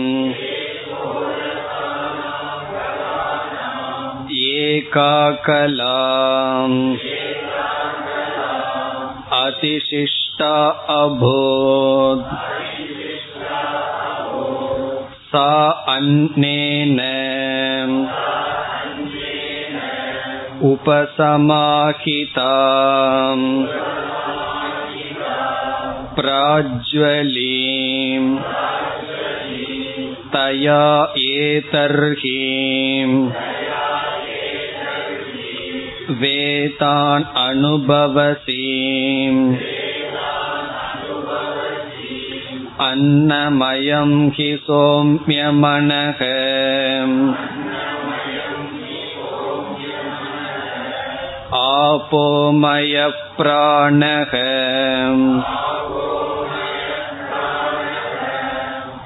[4.60, 5.12] एका
[5.46, 6.76] कलाम्
[9.36, 10.56] अतिशिष्टा
[10.96, 12.34] अभूत्
[15.32, 15.48] सा
[15.94, 17.00] अन्नेन
[20.72, 22.52] उपसमाहिता
[26.18, 28.28] प्राज्वलीं
[30.36, 30.84] तया
[31.26, 32.40] एतर्हि
[36.22, 39.40] वेतान् अनुभवसीम्
[42.88, 46.20] अन्नमयं हि सोम्यमनः
[51.60, 53.16] आपोमयप्राणः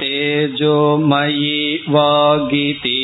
[0.01, 1.59] तेजोमयी
[1.95, 2.97] वागिति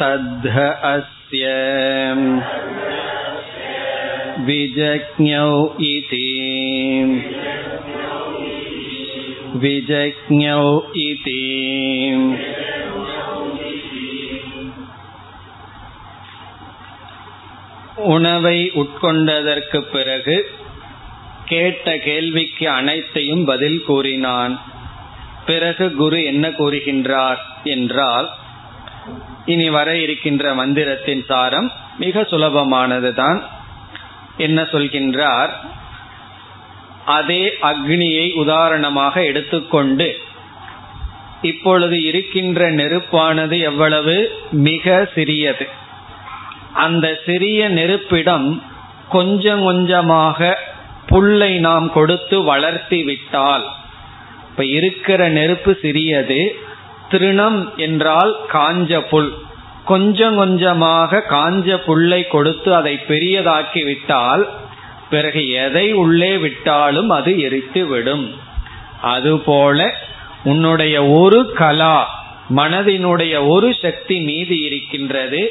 [0.00, 1.44] तद्ध अस्य
[4.44, 6.30] विजज्ञौ इति।
[9.54, 11.38] विजज्ञौ इति।
[17.96, 20.50] உணவை உட்கொண்டதற்கு பிறகு
[21.44, 24.62] கேட்ட கேள்விக்கு அனைத்தையும் பதில் கூறினான்.
[25.46, 28.28] பிறகு குரு என்ன கூறுகின்றார் என்றால்
[29.46, 33.42] இனி வர இருக்கின்ற மந்திரத்தின் சாரம் மிக சுலபமானதுதான்.
[34.36, 35.48] என்ன சொல்கின்றார்?
[37.04, 40.18] அதே அக்னியை உதாரணமாக எடுத்துக்கொண்டு
[41.42, 44.38] இப்பொழுது இருக்கின்ற நெருப்பானது எவ்வளவு?
[44.50, 45.68] மிக சிறியது.
[46.74, 48.62] அந்த சிறிய நெருப்பிடம்
[49.08, 50.58] கொஞ்சம் கொஞ்சமாக
[51.06, 53.64] புல்லை நாம் கொடுத்து வளர்த்தி விட்டால்
[54.50, 56.56] இப்ப இருக்கிற நெருப்பு சிறியது
[57.10, 59.30] திருணம் என்றால் காஞ்ச புல்.
[59.84, 64.48] கொஞ்சம் கொஞ்சமாக காஞ்ச புல்லை கொடுத்து அதை பெரியதாக்கி விட்டால்
[65.10, 68.26] பிறகு எதை உள்ளே விட்டாலும் அது எரித்து விடும்.
[69.02, 69.94] அதுபோல
[70.44, 71.96] உன்னுடைய ஒரு கலா
[72.56, 75.42] மனதினுடைய ஒரு சக்தி மீதி இருக்கின்றது.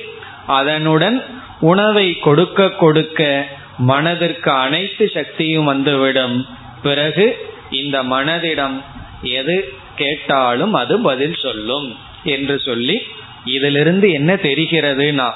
[0.47, 1.17] அதனுடன்
[1.59, 3.47] உணவை கொடுக்க கொடுக்க
[3.77, 6.47] மனதிற்கு அனைத்து சக்தியும் வந்துவிடும்.
[6.81, 7.25] பிறகு
[7.71, 8.77] இந்த மனதிடம்
[9.21, 9.73] எது?
[9.99, 11.87] கேட்டாலும் அது பதில் சொல்லும்
[12.35, 12.97] என்று சொல்லி
[13.45, 15.29] இதிலிருந்து என்ன தெரிகிறதுனா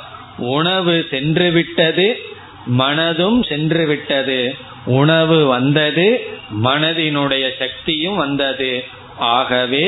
[0.53, 2.07] உணவு சென்று விட்டது
[2.79, 4.39] மனதும் சென்று விட்டது
[4.97, 6.07] உணவு வந்தது
[6.63, 8.71] மனதினுடைய சக்தியும் வந்தது.
[9.33, 9.87] ஆகவே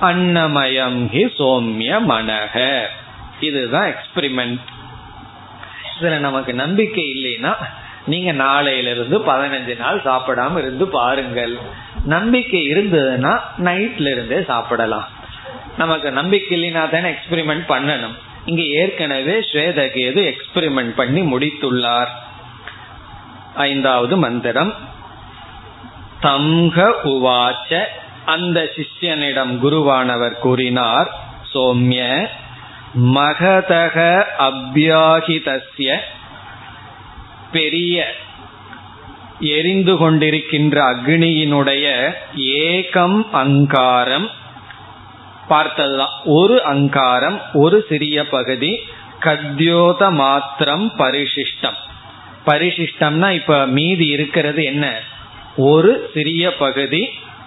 [0.00, 2.54] அன்னமயம் ஹி சோம்ய மனக
[3.40, 4.64] இதுதான் எக்ஸ்பிரிமெண்ட்
[5.92, 7.52] இதுல நமக்கு நம்பிக்கை இல்லைன்னா
[8.06, 11.58] நீங்க நாளையிலிருந்து பதினஞ்சு நாள் சாப்பிடாம இருந்து பாருங்கள்.
[12.04, 15.08] நம்பிக்கை இருந்ததுன்னா நைட்ல இருந்தே சாப்பிடலாம்.
[15.78, 18.14] நமக்கு நம்பிக்கை இல்லைனா தானே எக்ஸ்பிரிமெண்ட் பண்ணணும்.
[18.44, 22.08] இங்க ஏற்கனவே ஸ்வேதகேது எக்ஸ்பிரிமெண்ட் பண்ணி முடித்துள்ளார்.
[23.54, 24.74] ஐந்தாவது மந்திரம்.
[26.22, 27.82] தம்க உவாச்ச.
[28.24, 31.14] அந்த சிஷ்யனிடம் குருவானவர் கூறினார்
[31.54, 32.26] சோம்ய
[33.00, 35.96] மகதக அபியாகிதஸ்ய
[37.54, 37.94] பெரிய
[39.40, 41.86] எரிந்து கொண்டிருக்கின்ற அக்னியினுடைய
[42.58, 44.28] ஏகம் அங்காரம்
[45.48, 46.14] பார்த்ததுதான்.
[46.24, 48.72] ஒரு அங்காரம் ஒரு சிறிய பகுதி
[49.20, 51.78] கத்யோத மாத்திரம் பரிசிஷ்டம்.
[52.46, 54.86] பரிசிஷ்டம்னா இப்ப மீதி இருக்கிறது என்ன?
[55.56, 57.02] ஒரு சிறிய பகுதி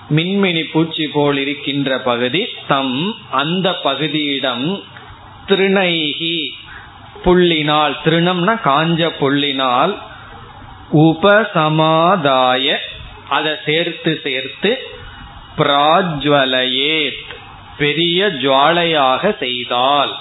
[0.09, 2.95] மின்மினி பூச்சி போல் இருக்கின்ற பகுதி தம்
[3.31, 4.67] அந்த பகுதியிடம்
[5.47, 6.37] திருணைகி
[7.25, 9.93] புள்ளினால் திருணம்னா காஞ்ச புள்ளினால்
[11.05, 12.75] உபசமாதாய
[13.35, 14.71] அதை சேர்த்து சேர்த்து
[15.57, 16.99] பிராஜ்வலையே
[17.77, 20.13] பெரிய ஜுவாலையாக செய்தால்.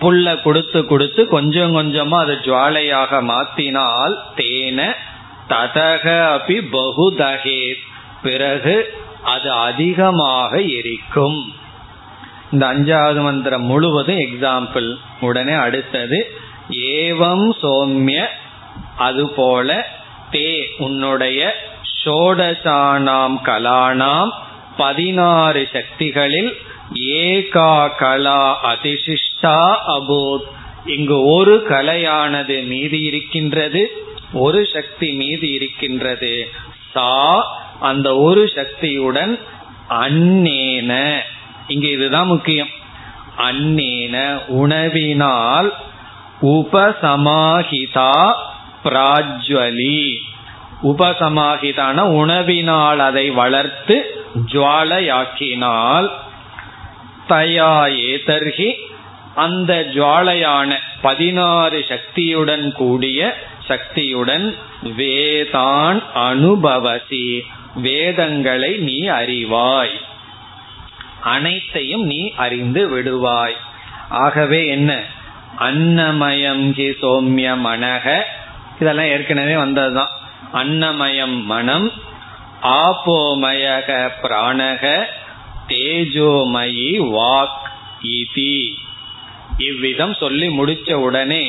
[0.00, 4.80] புல்ல கொடுத்து கொடுத்து கொஞ்சம் கொஞ்சமா அது ஜுவாலையாக மாத்தினால் தேன
[5.52, 6.04] ததக
[6.36, 7.62] அபி பகுதகே
[8.22, 8.76] பிறகு
[9.34, 11.40] அது அதிகமாக எரிக்கும்.
[12.54, 16.18] இந்த அஞ்சாவது மந்திரம் முழுவதும் எக்ஸாம்பிள் உடனே அடுத்தது
[16.70, 18.26] ஏவம் சோம்ய
[18.96, 19.86] அதுபோல
[20.32, 21.54] தே உன்னுடைய
[22.04, 24.30] ஷோடசானாம் கலானாம்
[24.76, 26.56] பதினாறு சக்திகளில்
[26.94, 28.42] ஏகா கலா
[28.72, 29.58] அதிசிஷ்டா
[29.96, 30.46] அபூத்.
[30.86, 33.82] இங்கு ஒரு கலையானது மீதி இருக்கின்றது
[34.32, 36.50] ஒரு சக்தி மீதி இருக்கின்றது.
[36.92, 37.12] சா
[37.80, 39.38] அந்த ஒரு சக்தியுடன்
[39.88, 40.92] அன்னேன.
[41.68, 42.68] இங்க இதுதான் முக்கியம்.
[43.38, 45.70] அன்னேன உணவினால்
[46.42, 48.32] உபசமாஹிதா
[48.84, 50.14] பிராஜ்வலி.
[50.82, 56.10] உபசமாகிதான உணவினால் அதை வளர்த்து ஜுவாலையாக்கினால்
[57.28, 57.74] தயா
[58.08, 58.72] ஏதர்கி
[59.34, 63.36] அந்த ஜுவாலையான பதினாறு சக்தியுடன் கூடிய
[63.68, 67.40] சக்தியுடன் வேதான் அனுபவசி.
[67.74, 69.96] வேதங்களை நீ அறிவாய்.
[71.24, 73.56] அனைத்தையும் நீ அறிந்து விடுவாய்.
[74.08, 74.92] ஆகவே என்ன?
[75.58, 78.06] அன்னமயம் கி சோம்ய மனக
[78.80, 80.12] இதெல்லாம் ஏற்கனவே வந்ததுதான்.
[80.52, 81.86] அன்னமயம் மனம்
[82.62, 83.88] ஆபோமயக
[84.22, 84.82] பிராணக
[85.68, 87.62] தேஜோமயி வாக்
[88.16, 88.56] இதி.
[89.58, 91.44] இவ்விதம் சொல்லி முடிச்ச உடனே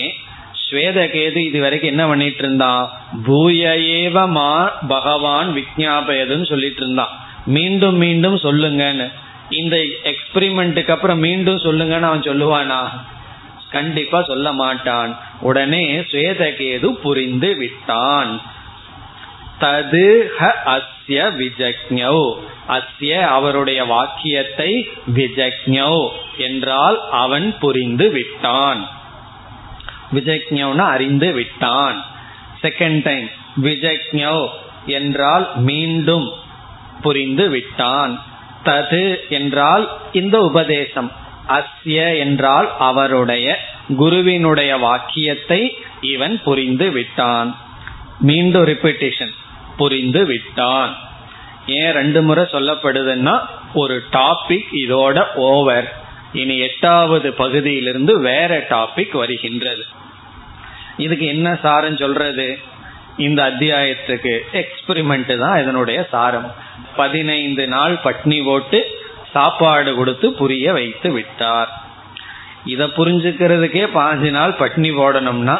[0.63, 2.83] ஸ்வேதகேது இது வரைக்கும் என்ன பண்ணிட்டு இருந்தான்
[3.27, 4.51] பூயேவமா
[4.87, 7.13] பகவான் விஜாபயதுன்னு சொல்லிட்டு இருந்தான்
[7.45, 9.07] மீண்டும் மீண்டும் சொல்லுங்கன்னு.
[9.49, 12.87] இந்த எக்ஸ்பிரிமெண்ட்டுக்கு அப்புறம் மீண்டும் சொல்லுங்கன்னு அவன் சொல்லுவானா?
[13.69, 15.17] கண்டிப்பா சொல்ல மாட்டான்.
[15.39, 18.41] உடனே சுவேதகேது புரிந்து விட்டான்.
[19.59, 22.35] தது ஹ அஸ்ய விஜக்ஞோ.
[22.69, 28.87] அஸ்ய அவருடைய வாக்கியத்தை விஜக்ஞௌ என்றால் அவன் புரிந்து விட்டான்.
[30.13, 32.05] விஜக்ஞோன்னு அறிந்து விட்டான்.
[32.61, 33.29] செகண்ட் டைம்
[33.61, 34.47] விஜக்ஞோ
[34.85, 36.31] என்றால் மீண்டும்
[37.01, 38.23] புரிந்து விட்டான்.
[38.65, 41.11] தது என்றால் இந்த உபதேசம்.
[41.47, 43.59] அஸ்ய என்றால் அவருடைய
[43.97, 47.57] குருவினுடைய வாக்கியத்தை இவன் புரிந்து விட்டான்.
[48.19, 49.33] மீண்டும் ரிப்பீட்டேஷன்
[49.77, 50.97] புரிந்து விட்டான்.
[51.67, 53.39] ஏன் ரெண்டு முறை சொல்லப்படுதுன்னா
[53.73, 55.93] ஒரு டாபிக் இதோட ஓவர்
[56.33, 59.85] இனி எட்டாவது பகுதியிலிருந்து வேற டாபிக் வருகின்றது.
[60.97, 62.59] இதுக்கு என்ன சாரம் சொல்றது?
[63.17, 66.53] இந்த அத்தியாயத்துக்கு எக்ஸ்பிரிமெண்ட் தான் இதனுடைய சாரம்.
[66.95, 68.99] பதினைந்து நாள் பட்னி போட்டு
[69.33, 71.83] சாப்பாடு கொடுத்து புரிய வைத்து விட்டார்.
[72.65, 75.57] இத புரிஞ்சுக்கிறதுக்கே பாஞ்சு நாள் பட்னி போடணும்னா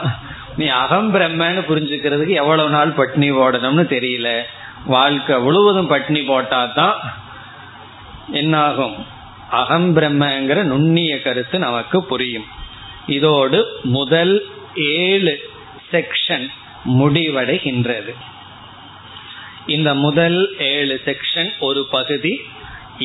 [0.58, 4.42] நீ அகம் பிரம்மன்னு புரிஞ்சுக்கிறதுக்கு எவ்வளவு நாள் பட்னி போடணும்னு தெரியல.
[4.86, 6.96] வாழ்க்கை முழுவதும் பட்னி போட்டாதான்
[8.32, 9.06] என்னாகும்?
[9.50, 12.46] அகம் பிரம்மங்கிற நுண்ணிய கருத்து நமக்கு புரியும்.
[13.06, 15.52] இதோடு முதல் ஏழு
[15.92, 16.48] செக்ஷன்
[16.99, 18.13] முடிவடைகின்றது
[19.73, 20.39] இந்த முதல்
[20.71, 22.35] ஏழு செக்ஷன் ஒரு பகுதி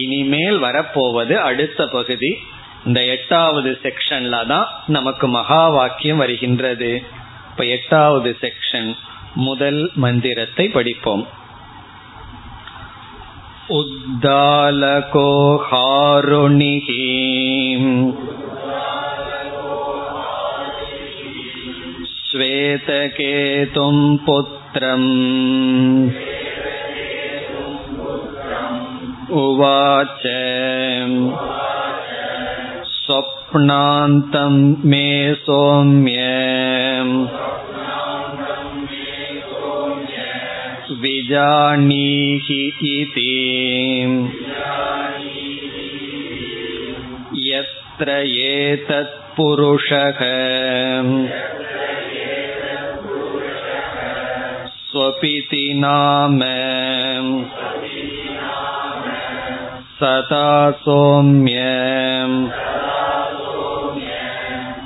[0.02, 2.32] இனிமேல் வரப்போவது அடுத்த பகுதி
[2.86, 6.92] இந்த எட்டாவது செக்ஷன்ல தான் நமக்கு மகா வாக்கியம் வருகின்றது
[7.50, 8.90] இப்ப எட்டாவது செக்ஷன்
[9.46, 11.26] முதல் மந்திரத்தை படிப்போம்
[13.72, 15.24] उद्दालको
[15.70, 16.90] हारुणिः
[22.30, 25.10] श्वेतकेतुं पुत्रम्
[29.44, 30.24] उवाच
[32.94, 34.56] स्वप्नान्तं
[34.90, 36.22] मे सौम्य
[41.02, 42.62] विजानीहि
[42.94, 43.32] इति
[48.00, 50.20] यत्र एतत्पुरुषः
[54.88, 56.40] स्वपिति नाम
[60.00, 61.64] सदा सौम्य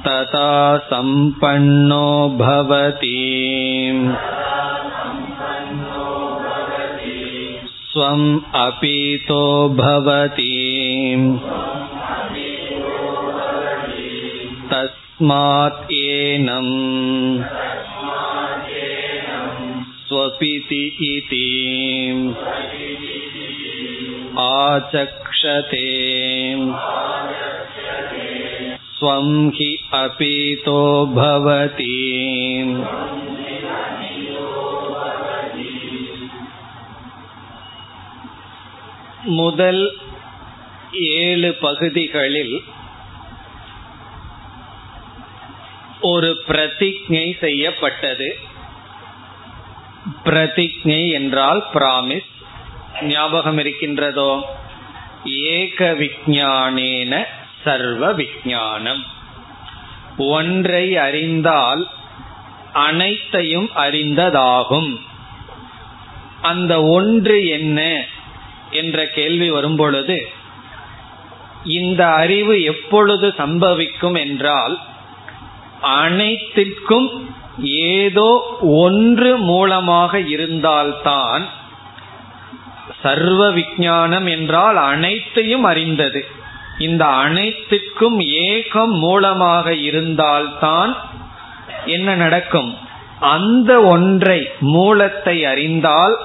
[0.07, 0.51] तथा
[0.91, 2.07] सम्पन्नो
[2.41, 3.15] भवति
[7.91, 8.27] स्वम्
[8.65, 9.43] अपीतो
[9.83, 10.55] भवति
[14.71, 16.73] तस्मात् एनम्
[20.03, 21.47] स्वपिति इति
[24.39, 25.87] आचक्षते
[28.99, 30.79] स्वं हि अपीतो
[31.15, 31.95] भवति
[39.37, 39.81] முதல்
[41.15, 42.53] ஏழு பகுதிகளில்
[46.06, 48.28] ஒரு பிரதிஜை செய்யப்பட்டது.
[50.24, 52.30] பிரதிஜை என்றால் பிராமிஸ்
[53.02, 54.32] ஞாபகம் இருக்கின்றதோ?
[55.54, 57.22] ஏக விஜானேன
[57.64, 59.02] சர்வ விஜானம்
[60.16, 61.82] ஒன்றை அறிந்தால்
[62.72, 64.92] அனைத்தையும் அறிந்ததாகும்.
[66.42, 67.80] அந்த ஒன்று என்ன
[68.70, 70.18] என்ற கேள்வி வரும்பொழுது
[71.64, 74.74] இந்த அறிவு எப்பொழுது சம்பவிக்கும் என்றால்
[75.84, 77.08] அனைத்திற்கும்
[77.92, 78.30] ஏதோ
[78.60, 81.44] ஒன்று மூலமாக இருந்தால்தான்
[83.02, 86.20] சர்வ விஜானம் என்றால் அனைத்தையும் அறிந்தது.
[86.78, 90.92] இந்த அனைத்துக்கும் ஏகம் மூலமாக இருந்தால்தான்
[91.86, 92.70] என்ன நடக்கும்?
[93.18, 96.16] அந்த ஒன்றை மூலத்தை அறிந்தால்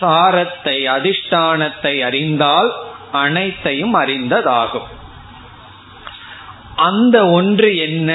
[0.00, 2.70] சாரத்தை அதிஷ்டானத்தை அறிந்தால்
[3.12, 4.88] அனைத்தையும் அறிந்ததாகும்.
[6.74, 8.10] அந்த ஒன்று என்ன?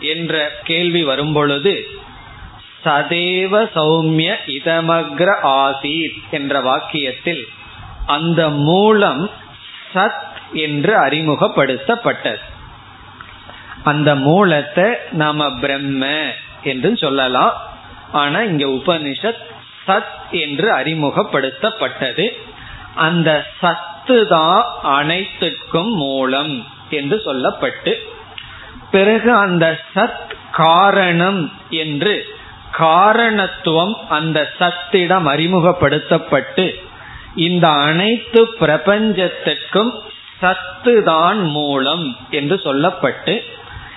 [0.00, 1.86] என்ற கேள்வி வரும்பொழுது
[2.84, 7.42] சதேவ சௌமிய இதமக்ர ஆசீத் என்ற வாக்கியத்தில்
[8.06, 9.30] அந்த மூலம்
[9.94, 12.38] சத் என்று அறிமுகப்படுத்தப்பட்டது.
[13.84, 16.32] அந்த மூலத்தை நாம பிரம்ம
[16.62, 17.62] என்று சொல்லலாம்.
[18.12, 19.42] ஆனா இங்க உபனிஷத்
[19.86, 22.28] சத் என்று அறிமுகப்படுத்தப்பட்டது.
[22.94, 27.94] அந்த சத்து தான் அனைத்துக்கும் மூலம் என்று சொல்லப்பட்டு
[28.90, 32.26] பிறகு அந்த சத் காரணம் என்று
[32.70, 36.74] காரணத்துவம் அந்த சத்திடம் அறிமுகப்படுத்தப்பட்டு
[37.34, 39.92] இந்த அனைத்து பிரபஞ்சத்திற்கும்
[40.40, 43.42] சத்து தான் மூலம் என்று சொல்லப்பட்டு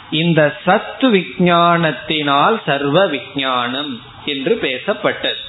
[0.10, 5.42] இந்த சத்து விஞ்ஞானத்தினால் சர்வ விஞ்ஞானம் என்று பேசப்பட்டது.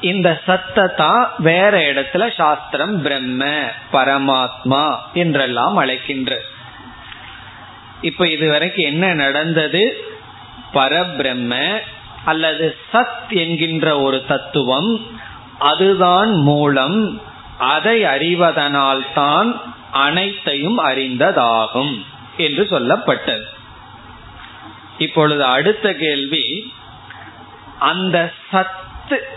[0.00, 3.44] இந்த சத்தத்தா வேற இடத்துல சாஸ்திரம் பிரம்ம
[3.92, 6.40] பரமாத்மா என்றெல்லாம் அழைக்கின்ற
[8.00, 10.04] இப்ப இதுவரைக்கும் என்ன நடந்தது?
[10.72, 11.78] பரபிரம்ம
[12.24, 15.06] அல்லது சத் என்கின்ற ஒரு தத்துவம்
[15.58, 17.20] அதுதான் மூலம்
[17.58, 19.60] அதை அறிவதனால் தான்
[19.92, 22.04] அனைத்தையும் அறிந்ததாகும்
[22.36, 23.42] என்று சொல்லப்பட்டது.
[24.98, 26.72] இப்பொழுது அடுத்த கேள்வி
[27.78, 29.28] அந்த சத்து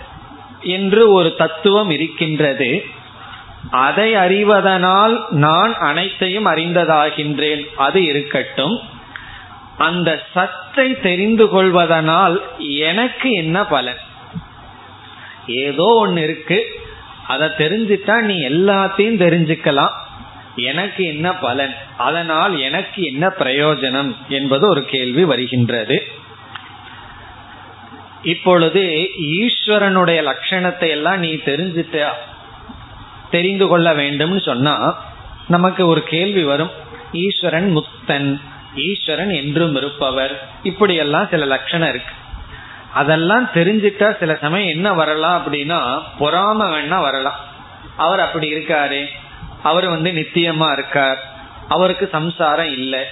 [0.59, 2.85] என்று ஒரு தத்துவம் இருக்கின்றது.
[3.69, 7.65] அதை அறிவதனால் நான் அனைத்தையும் அறிந்ததாகின்றேன்.
[7.75, 8.79] அது இருக்கட்டும்.
[9.77, 13.97] அந்த சத்தை தெரிந்து கொள்வதனால் எனக்கு என்ன பலன்?
[15.47, 16.65] ஏதோ ஒன்னு இருக்கு.
[17.27, 19.91] அதை தெரிஞ்சுட்டா நீ எல்லாத்தையும் தெரிஞ்சுக்கலாம்.
[20.55, 21.75] எனக்கு என்ன பலன்?
[21.97, 26.07] அதனால் எனக்கு என்ன பிரயோஜனம் என்பது ஒரு கேள்வி வருகின்றது.
[28.23, 32.07] இப்பொழுது ஈஸ்வரனுடைய லட்சணத்தை எல்லாம் நீ தெரிஞ்சுட்ட
[33.31, 35.03] தெரிந்து கொள்ள வேண்டும்னு சொன்னா
[35.47, 36.71] நமக்கு ஒரு கேள்வி வரும்.
[37.11, 38.39] ஈஸ்வரன் முக்தன்.
[38.75, 40.49] ஈஸ்வரன் என்றும் இருப்பவர்.
[40.63, 42.13] இப்படியெல்லாம் சில லட்சணம் இருக்கு.
[42.93, 47.39] அதெல்லாம் தெரிஞ்சுட்டா சில சமயம் என்ன வரலாம் அப்படின்னா பொறாம வேணா வரலாம்.
[47.97, 49.05] அவர் அப்படி இருக்காரு.
[49.63, 51.31] அவர் வந்து நித்தியமா இருக்கார்.
[51.67, 53.03] அவருக்கு சம்சாரம் இல்லை.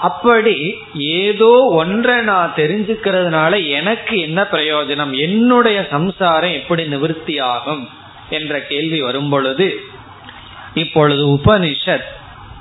[0.00, 5.18] அப்படி ஏதோ ஒன்றை நான் தெரிஞ்சுக்கிறதுனால எனக்கு என்ன பிரயோஜனம்?
[5.18, 7.88] என்னுடைய சம்சாரம் எப்படி நிவர்த்தி ஆகும்?
[8.32, 9.84] என்ற கேள்வி வரும் பொழுது
[10.74, 12.10] இப்பொழுது உபனிஷத்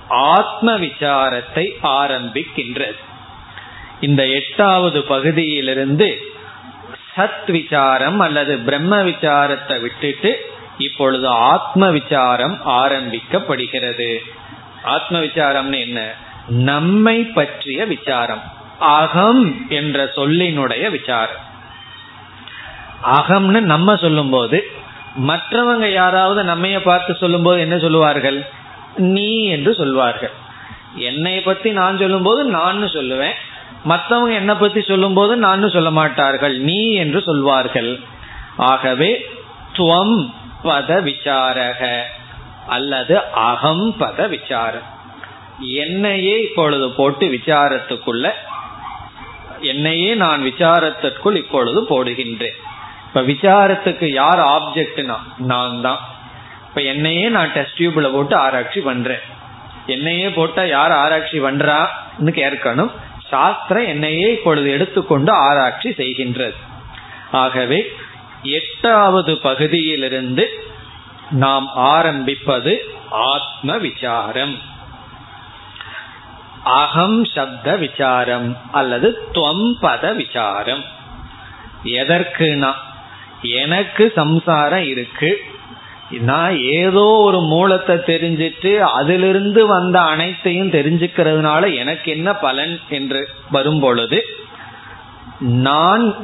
[0.07, 2.95] ஆத்ம விசாரத்தை ஆரம்பிக்கின்றது.
[4.01, 6.22] இந்த எட்டாவது பகுதியிலிருந்து
[7.17, 14.17] சத் விசாரம் அல்லது பிரம்ம விசாரத்தை விட்டுட்டு இப்பொழுது ஆத்ம விசாரம் ஆரம்பிக்கப்படுகிறது.
[14.84, 16.13] ஆத்ம விசாரம்னு என்ன?
[16.47, 18.41] நம்மை பற்றிய விசாரம்.
[18.80, 21.49] அகம் என்ற சொல்லினுடைய விசாரம்.
[23.05, 24.72] அகம்னு நம்ம சொல்லும் போது
[25.18, 28.45] மற்றவங்க யாராவது நம்மைய பார்த்து சொல்லும்போது என்ன சொல்லுவார்கள்?
[28.97, 30.32] நீ என்று சொல்வார்கள்.
[30.95, 33.34] என்னை பத்தி நான் சொல்லும்போது நான் சொல்லுவேன்.
[33.89, 36.59] மற்றவங்க என்னை பத்தி சொல்லும்போது நான் சொல்ல மாட்டார்கள்.
[36.59, 37.99] நீ என்று சொல்வார்கள்.
[38.57, 39.26] ஆகவே
[39.74, 40.32] துவம்
[40.64, 42.01] பத விசாரக
[42.68, 44.99] அல்லது அகம் பத விசாரம்.
[45.59, 48.32] என்னையே இப்பொழுது போட்டு விசாரத்துக்குள்ள
[49.59, 52.59] என்னையே நான் விசாரத்திற்குள் இப்பொழுது போடுகின்றேன்.
[53.14, 55.99] இப்ப விசாரத்துக்கு யார் ஆப்ஜெக்ட்னா நான் தான்
[56.68, 59.24] இப்ப என்னையே நான் டெஸ்ட் டியூப்ல போட்டு ஆராய்ச்சி பண்றேன்.
[59.86, 62.91] என்னையே போட்டா யார் ஆராய்ச்சி பண்றான்னு கேட்கணும்.
[63.30, 66.55] சாஸ்திரம் என்னையே இப்பொழுது எடுத்துக்கொண்டு ஆராய்ச்சி செய்கின்றது.
[67.32, 67.91] ஆகவே
[68.43, 70.45] எட்டாவது பகுதியிலிருந்து
[71.32, 74.55] நாம் ஆரம்பிப்பது ஆத்ம விசாரம்.
[76.64, 80.84] அகம் சப்த விசாரம் அல்லது துவம்பத விசாரம்.
[81.84, 82.72] எதற்குனா
[83.41, 85.41] எனக்கு சம்சாரம் இருக்கு.
[86.11, 94.25] நான் ஏதோ ஒரு மூலத்தை தெரிஞ்சிட்டு அதிலிருந்து வந்த அனைத்தையும் தெரிஞ்சுக்கிறதுனால எனக்கு என்ன பலன் என்று வரும் பொழுது
[95.39, 96.15] நான்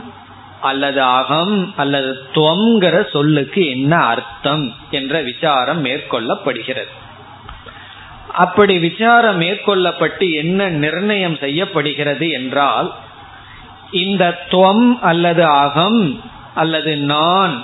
[0.61, 6.87] அல்லது அகம் அல்லது துவங்கிற சொல்லுக்கு என்ன அர்த்தம் என்ற விசாரம் மேற்கொள்ளப்படுகிறது.
[8.33, 12.93] அப்படி விசாரம் மேற்கொள்ளப்பட்டு என்ன நிர்ணயம் செய்யப்படுகிறது என்றால்
[13.91, 16.23] இந்த துவம் அல்லது அகம்
[16.57, 17.55] அல்லது நான்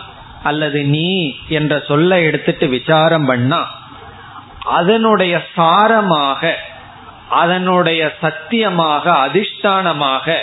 [0.43, 1.09] அல்லது நீ
[1.49, 3.61] என்ற சொல்ல எடுத்துட்டு விசாரம் பண்ணா
[4.69, 6.51] அதனுடைய சாரமாக
[7.29, 10.35] அதனுடைய சத்தியமாக அதிஷ்டானமாக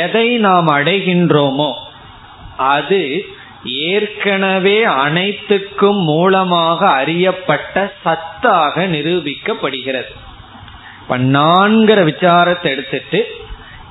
[0.00, 1.70] எதை நாம் அடைகின்றோமோ
[2.72, 3.02] அது
[3.90, 10.12] ஏற்கனவே அனைத்துக்கும் மூலமாக அறியப்பட்ட சத்தாக நிரூபிக்கப்படுகிறது.
[11.02, 13.20] இப்ப நான்கிற விசாரத்தை எடுத்துட்டு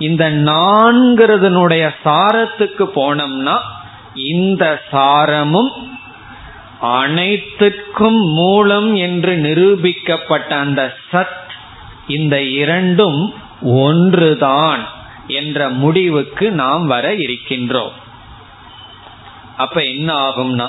[0.01, 3.55] இந்த நான்கிறதுனுடைய சாரத்துக்கு போனோம்னா
[4.33, 5.71] இந்த சாரமும்
[6.81, 10.81] அனைத்துக்கும் மூலம் என்று நிரூபிக்கப்பட்ட அந்த
[11.11, 11.49] சத்
[12.07, 13.19] இந்த இரண்டும்
[13.79, 14.83] ஒன்றுதான்
[15.39, 17.95] என்ற முடிவுக்கு நாம் வர இருக்கின்றோம்.
[19.57, 20.67] அப்ப என்ன ஆகும்னா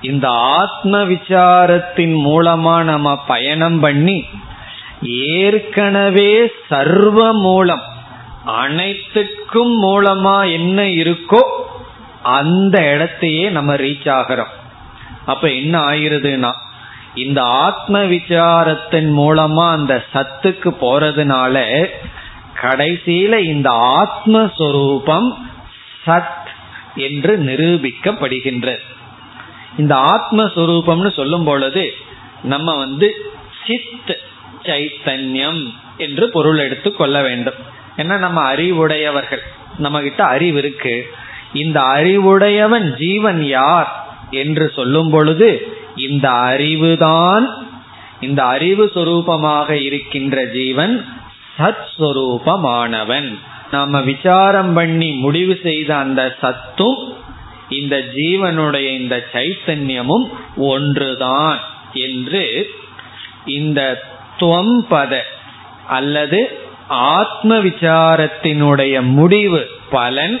[0.00, 4.18] இந்த ஆத்ம விசாரத்தின் மூலமா நம்ம பயணம் பண்ணி
[5.36, 6.32] ஏற்கனவே
[6.68, 7.84] சர்வ மூலம்
[8.44, 11.40] அனைத்துக்கும் மூலமா என்ன இருக்கோ
[12.22, 14.54] அந்த இடத்தையே நம்ம ரீச் ஆகிறோம்.
[15.26, 16.52] அப்ப என்ன ஆயிருதுன்னா
[17.14, 21.86] இந்த ஆத்ம விசாரத்தின் மூலமா அந்த சத்துக்கு போறதுனால
[22.62, 25.34] கடைசியில இந்த ஆத்மஸ்வரூபம்
[26.06, 26.46] சத்
[26.94, 28.78] என்று நிரூபிக்கப்படுகின்றது.
[29.78, 31.94] இந்த ஆத்மஸ்வரூபம்னு சொல்லும் பொழுது
[32.42, 33.32] நம்ம வந்து
[33.66, 34.16] சித்
[34.62, 37.76] சைத்தன்யம் என்று பொருள் எடுத்து கொள்ள வேண்டும்.
[37.98, 39.42] ஏன்னா நம்ம அறிவுடையவர்கள்.
[39.78, 41.06] நம்ம கிட்ட அறிவு இருக்கு.
[41.52, 47.44] இந்த அறிவுடையவன் ஜீவன் யார் என்று சொல்லும் பொழுது இந்த அறிவுதான்
[48.20, 51.06] இந்த அறிவு சொரூபமாக இருக்கின்ற ஜீவன்
[51.58, 53.38] சத் சொரூபமானவன்
[53.70, 57.16] நாம விசாரம் பண்ணி முடிவு செய்த அந்த சத்தும்
[57.68, 60.26] இந்த ஜீவனுடைய இந்த சைத்தன்யமும்
[60.56, 61.58] ஒன்றுதான்
[61.92, 62.70] என்று
[63.46, 64.02] இந்த
[64.38, 65.20] துவம் பத
[65.86, 70.40] அல்லது ஆத்ம விசாரத்தினுடைய முடிவு பலன்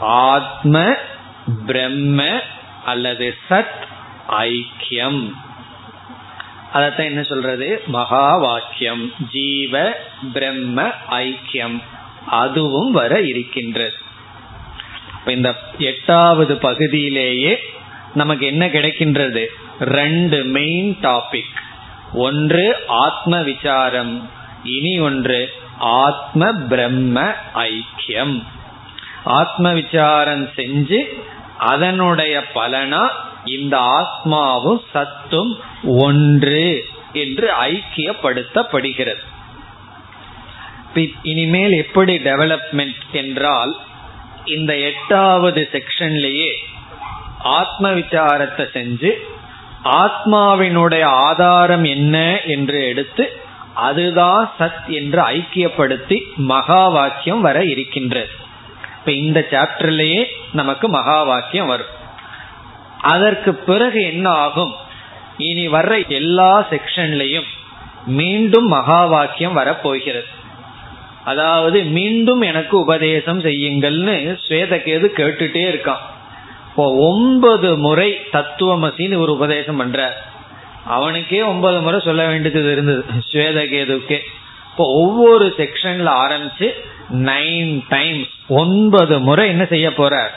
[0.00, 0.94] ஆத்ம
[1.66, 2.40] பிரம்ம
[2.84, 3.84] அல்லது சத்
[4.28, 5.32] ஐக்கியம்.
[6.74, 7.82] அதத்தான் என்ன சொல்றது?
[7.86, 9.12] மகா வாக்கியம்.
[9.32, 9.92] ஜீவ
[10.32, 11.82] பிரம்ம ஐக்கியம்.
[12.26, 13.94] அதுவும் வர இருக்கின்றது.
[15.26, 17.58] இந்த எட்டாவது பகுதியிலேயே
[18.14, 19.46] நமக்கு என்ன கிடைக்கின்றது?
[19.80, 21.54] ரெண்டு மெயின் டாபிக்
[22.12, 24.30] ஒன்று ஆத்ம விசாரம்
[24.64, 28.42] இனி ஒன்று ஆத்ம பிரம்ம ஐக்கியம்.
[29.24, 31.22] ஆத்ம விசாரம் செஞ்சு
[31.58, 33.08] அதனுடைய பலனா
[33.44, 39.24] இந்த ஆத்மாவும் சத்தும் ஒன்று என்று ஐக்கியப்படுத்தப்படுகிறது.
[41.22, 43.76] இனிமேல் எப்படி டெவலப்மெண்ட் என்றால்
[44.44, 46.52] இந்த எட்டாவது செக்ஷன்லேயே
[47.38, 49.12] ஆத்ம விசாரத்தை செஞ்சு
[49.84, 53.44] ஆத்மாவினுடைய ஆதாரம் என்ன என்று எடுத்து
[53.76, 58.30] அதுதான் சத் என்று ஐக்கியப்படுத்தி மகா வாக்கியம் வர இருக்கின்றது.
[58.98, 61.94] இப்ப இந்த சாப்டர்லயே நமக்கு மகா வாக்கியம் வரும்.
[63.00, 64.72] அதற்கு பிறகு என்ன ஆகும்?
[65.36, 67.48] இனி வர்ற எல்லா செக்ஷன்லையும்
[68.06, 70.26] மீண்டும் மகா வாக்கியம் வரப்போகிறது.
[71.24, 76.04] அதாவது மீண்டும் எனக்கு உபதேசம் செய்யுங்கள்னு ஸ்வேதகேது கேட்டுட்டே இருக்கான்.
[76.68, 80.22] இப்போ ஒன்பது முறை தத்துவமசின்னு ஒரு உபதேசம் பண்ற
[80.86, 83.04] அவனுக்கே ஒன்பது முறை சொல்ல வேண்டியது இருந்தது.
[83.32, 84.18] ஸ்வேதகேதுக்கே
[84.70, 86.72] இப்போ ஒவ்வொரு செக்ஷன்ல ஆரம்பிச்சு
[87.14, 90.34] நைன் டைம்ஸ் ஒன்பது முறை என்ன செய்ய போறார்?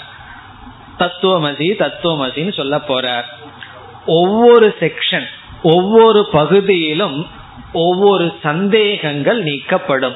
[1.00, 3.24] தத்துவமசி தத்துவமசின்னு சொல்ல போறார்.
[4.06, 5.26] ஒவ்வொரு செக்ஷன்
[5.64, 7.28] ஒவ்வொரு பகுதியிலும்
[7.74, 10.16] ஒவ்வொரு சந்தேகங்கள் நீக்கப்படும்.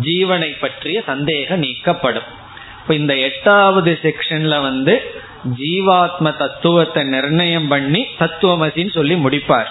[0.00, 2.28] ஜீவனை பற்றிய சந்தேகம் நீக்கப்படும்.
[2.82, 5.14] இப்ப இந்த எட்டாவது செக்ஷன்ல வந்து
[5.58, 9.70] ஜீவாத்ம தத்துவத்தை நிர்ணயம் பண்ணி தத்துவமசின்னு சொல்லி முடிப்பார்.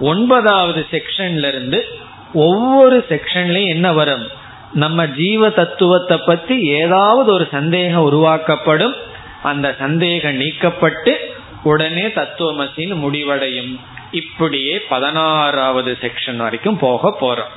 [0.00, 1.86] ஒன்பதாவது செக்ஷன்ல இருந்து
[2.34, 4.26] ஒவ்வொரு செக்ஷன்லயும் என்ன வரும்?
[4.72, 8.94] நம்ம ஜீவ தத்துவத்தை பத்தி ஏதாவது ஒரு சந்தேகம் உருவாக்கப்படும்.
[9.42, 11.16] அந்த சந்தேகம் நீக்கப்பட்டு
[11.62, 13.80] உடனே தத்துவமசின்னு முடிவடையும்.
[14.10, 17.52] இப்படியே பதினாறாவது செக்ஷன் வரைக்கும் போக போறோம்.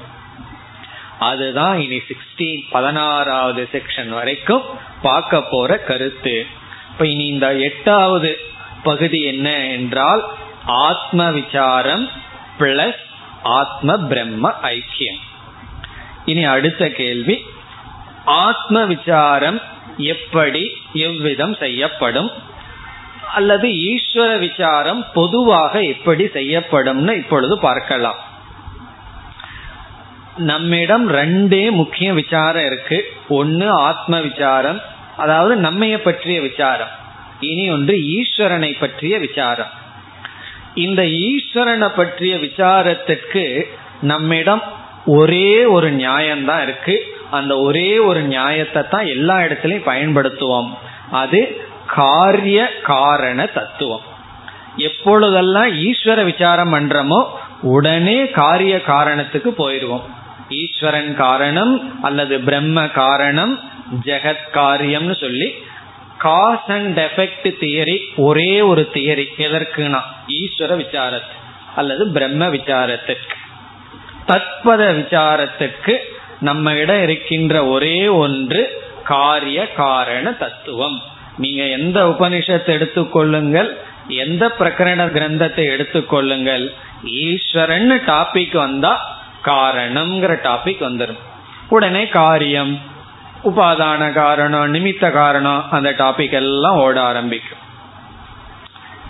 [1.20, 4.62] அதுதான் இனி சிக்ஸ்டீன் பதினாறாவது செக்ஷன் வரைக்கும்
[5.02, 6.46] பார்க்க போற கருத்து.
[6.96, 8.38] இப்ப இனி இந்த எட்டாவது
[8.84, 10.24] பகுதி என்ன என்றால்
[10.66, 12.10] ஆத்ம விசாரம்
[12.60, 13.02] பிளஸ்
[13.44, 15.20] ஆத்ம பிரம்ம ஐக்கியம்.
[16.26, 17.46] இனி அடுத்த கேள்வி
[18.26, 19.62] ஆத்ம விசாரம்
[19.98, 22.32] எப்படி எவ்விதம் செய்யப்படும்?
[23.34, 28.18] அல்லது ஈஸ்வர விசாரம் பொதுவாக எப்படி செய்யப்படும்னு இப்பொழுது பார்க்கலாம்.
[30.38, 33.14] நம்மிடம் ரெண்டே முக்கிய விசாரம் இருக்கு.
[33.30, 34.82] ஒன்னு ஆத்ம விசாரம்
[35.18, 36.94] அதாவது நம்மைய பற்றிய விசாரம்.
[37.40, 39.72] இனி ஒன்று ஈஸ்வரனை பற்றிய விசாரம்.
[40.74, 43.64] இந்த ஈஸ்வரனை பற்றிய விசாரத்திற்கு
[44.02, 44.64] நம்மிடம்
[45.06, 47.16] ஒரே ஒரு நியாயம்தான் இருக்கு.
[47.32, 50.70] அந்த ஒரே ஒரு நியாயத்தை தான் எல்லா இடத்துலையும் பயன்படுத்துவோம்.
[51.12, 54.06] அது காரிய காரண தத்துவம்.
[54.78, 57.26] எப்பொழுதெல்லாம் ஈஸ்வர விசாரம் பண்றோமோ
[57.62, 60.06] உடனே காரிய காரணத்துக்கு போயிடுவோம்
[60.50, 63.60] ஈஸ்வரன் காரணம் அல்லது பிரம்ம காரணம்
[64.04, 65.54] ஜெகத் காரியம்னு சொல்லி
[66.18, 70.00] காஸ் அண்ட் எஃபெக்ட் தியரி ஒரே ஒரு தியரி எதற்குனா?
[70.28, 71.34] ஈஸ்வர விசாரத்து
[71.76, 73.34] அல்லது பிரம்ம விசாரத்திற்கு
[74.28, 75.98] தத்பத விசாரத்துக்கு
[76.40, 81.02] நம்ம இடம் இருக்கின்ற ஒரே ஒன்று காரிய காரண தத்துவம்.
[81.38, 83.78] நீங்க எந்த உபனிஷத்தை எடுத்துக்கொள்ளுங்கள்
[84.08, 86.70] எந்த பிரகரண கிரந்தத்தை எடுத்துக்கொள்ளுங்கள்
[87.04, 89.15] ஈஸ்வரன் டாபிக் வந்தா
[89.46, 91.20] காரணம்ங்கிற டாபிக் வந்துடும்
[91.70, 92.80] உடனே காரியம்
[93.44, 97.64] உபாதான காரணம் நிமித்த காரணம் அந்த டாபிக் எல்லாம் ஓட ஆரம்பிக்கும்.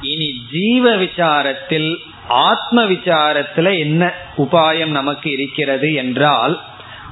[0.02, 1.96] இனி ஜீவ விசாரத்தில்
[2.28, 6.60] ஆத்ம விசாரத்துல என்ன உபாயம் நமக்கு இருக்கிறது என்றால்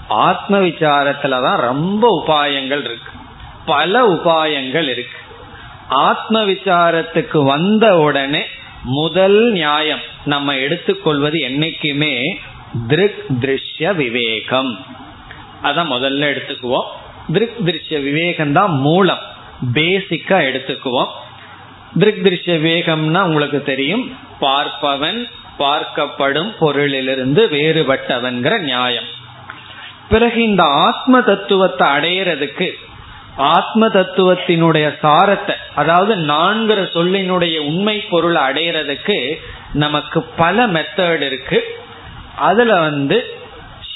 [0.07, 3.11] ஆத்ம விசாரத்துல தான் ரொம்ப உபாயங்கள் இருக்கு.
[3.65, 5.17] பல உபாயங்கள் இருக்கு.
[5.87, 8.45] ஆத்ம விசாரத்துக்கு வந்த உடனே
[8.83, 12.37] முதல் நியாயம் நம்ம எடுத்துக்கொள்வது என்னைக்குமே
[12.87, 14.85] திருக் திருஷ்ய விவேகம்.
[15.63, 16.87] அதான் முதல்ல எடுத்துக்குவோம்.
[17.33, 19.19] திருக் திருஷ்ய விவேகம் தான் மூலம்
[19.73, 21.11] பேசிக்கா எடுத்துக்குவோம்.
[21.99, 29.09] திருக் திருஷ்ய விவேகம்னா உங்களுக்கு தெரியும் பார்ப்பவன் பார்க்கப்படும் பொருளிலிருந்து வேறுபட்டவன்கிற நியாயம்.
[30.09, 32.71] பிறகு இந்த ஆத்ம தத்துவத்தை அடையிறதுக்கு
[33.37, 39.39] ஆத்ம தத்துவத்தினுடைய சாரத்தை அதாவது நான்கிற சொல்லினுடைய உண்மை பொருளை அடையிறதுக்கு
[39.73, 41.81] நமக்கு பல மெத்தட் இருக்கு.
[42.35, 43.35] அதுல வந்து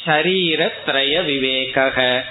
[0.06, 2.24] ஷரீரத்ரய விவேக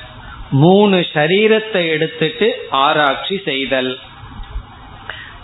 [0.51, 3.99] மூணு சரீரத்தை எடுத்துட்டு ஆராய்ச்சி செய்தல்.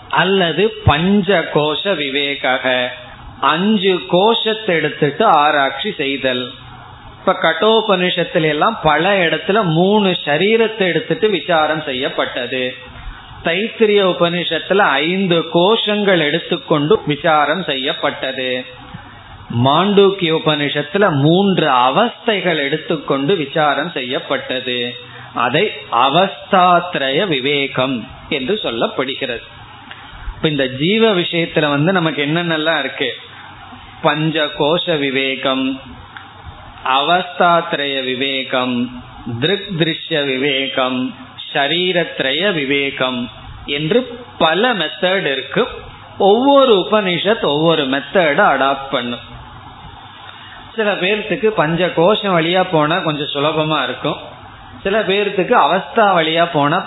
[0.09, 2.91] அல்லது பஞ்ச கோஷ விவேக
[3.39, 6.51] அஞ்சு கோஷத்தை எடுத்துட்டு ஆராய்ச்சி செய்தல்.
[7.19, 12.75] இப்ப கட்டோபனிஷத்துல எல்லாம் பல இடத்துல மூணு சரீரத்தை எடுத்துட்டு விசாரம் செய்யப்பட்டது.
[13.43, 18.65] தைத்திரிய உபனிஷத்துல ஐந்து கோஷங்கள் எடுத்துக்கொண்டு விசாரம் செய்யப்பட்டது.
[19.57, 24.95] மாண்டூக்கிய உபனிஷத்துல மூன்று அவஸ்தைகள் எடுத்துக்கொண்டு விசாரம் செய்யப்பட்டது.
[25.33, 29.41] அதை அவஸ்தாத்ரய விவேகம் என்று சொல்லப்படுகிறது.
[30.35, 33.15] இப்ப இந்த ஜீவ விஷயத்துல வந்து நமக்கு என்னென்னலாம் இருக்கு?
[34.01, 35.81] பஞ்ச கோஷ விவேகம்
[36.85, 39.03] அவஸ்தாத்ரய விவேகம்
[39.39, 41.15] திருக் திருஷ்ய விவேகம்
[41.53, 43.29] ஷரீரத்ரய விவேகம்
[43.65, 45.67] என்று பல மெத்தட் இருக்கு.
[46.17, 49.31] ஒவ்வொரு உபனிஷத் ஒவ்வொரு மெத்தட அடாப்ட் பண்ணும்.
[50.75, 54.15] சில பேர்த்துக்கு பஞ்ச கோஷம் வழியா போனா கொஞ்சம் சுலபமா இருக்கும்.
[54.83, 56.85] சில பேர்த்துக்கு அவஸ்தா வழியா போனா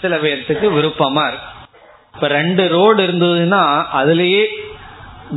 [0.00, 1.56] சில பேர்த்துக்கு விருப்பமா இருக்கும்.
[2.14, 3.62] இப்ப ரெண்டு ரோடு இருந்ததுன்னா
[3.94, 4.44] அதுலயே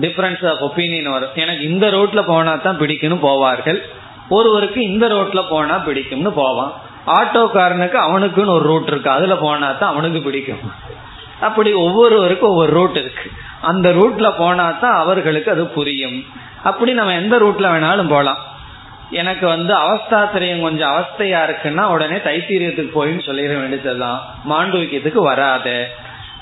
[0.01, 1.35] டிஃபரன்ஸ் ஆஃப் ஒப்பீனியன் வரும்.
[1.35, 3.79] எனக்கு இந்த ரோட்ல போனா தான் பிடிக்கும்னு போவார்கள்.
[4.29, 6.71] ஒருவருக்கு இந்த ரோட்ல போனா பிடிக்கும்னு போவான்.
[7.07, 9.09] ஆட்டோக்காரனுக்கு அவனுக்குன்னு ஒரு ரூட் இருக்கு.
[9.09, 10.59] அதுல போனா தான் அவனுக்கு பிடிக்கும்.
[11.41, 13.31] அப்படி ஒவ்வொருவருக்கும் ஒவ்வொரு ரூட் இருக்கு.
[13.61, 16.25] அந்த ரூட்ல போனா தான் அவர்களுக்கு அது புரியும்.
[16.63, 18.41] அப்படி நம்ம எந்த ரூட்ல வேணாலும் போகலாம்
[19.09, 24.19] எனக்கு வந்து அவஸ்தாத்திரியம் கொஞ்சம் அவஸ்தையா இருக்குன்னா உடனே தைத்தீரியத்துக்கு போயின்னு சொல்லிட வேண்டியதுதான்.
[24.49, 25.89] மாண்டூக்கியத்துக்கு வராத.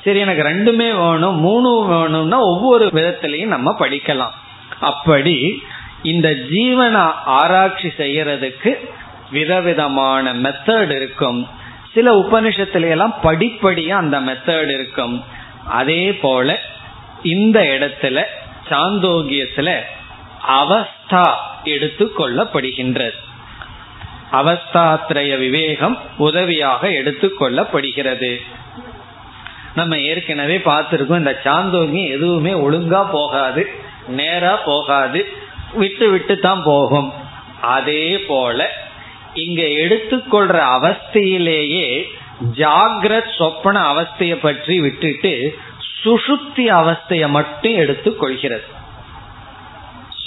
[0.04, 4.36] சரி எனக்கு ரெண்டுமே வேணும் மூணும் வேணும்னா ஒவ்வொரு விதத்திலையும் நம்ம படிக்கலாம்.
[4.80, 5.64] அப்படி
[6.04, 8.74] இந்த ஜீவனை ஆராய்ச்சி செய்யறதுக்கு
[9.32, 11.48] விதவிதமான மெத்தட் இருக்கும்.
[11.94, 15.16] சில உபனிஷத்துல எல்லாம் படிப்படியா அந்த மெத்தட் இருக்கும்.
[15.80, 16.58] அதே போல
[17.34, 18.18] இந்த இடத்துல
[18.70, 19.70] சாந்தோகியத்துல
[20.60, 21.26] அவஸ்தா
[21.74, 23.18] எடுத்து கொள்ளப்படுகின்றது.
[24.40, 25.96] அவஸ்தாத்ரய விவேகம்
[26.28, 28.32] உதவியாக எடுத்துக்கொள்ளப்படுகிறது
[29.76, 33.64] நம்ம ஏற்கனவே பார்த்துருக்கோம் இந்த சாந்தோங்கி எதுவுமே ஒழுங்கா போகாது
[34.20, 35.20] நேரா போகாது
[35.82, 37.10] விட்டு விட்டு தான் போகும்.
[37.76, 38.60] அதே போல
[39.34, 42.04] இங்க எடுத்துக்கொள்ற அவஸ்தையிலேயே
[42.56, 45.58] ஜாகிரத் சொப்பன அவஸ்தைய பற்றி விட்டுட்டு
[46.04, 48.64] சுசுப்தி அவஸ்தைய மட்டும் எடுத்துக் கொள்கிறது.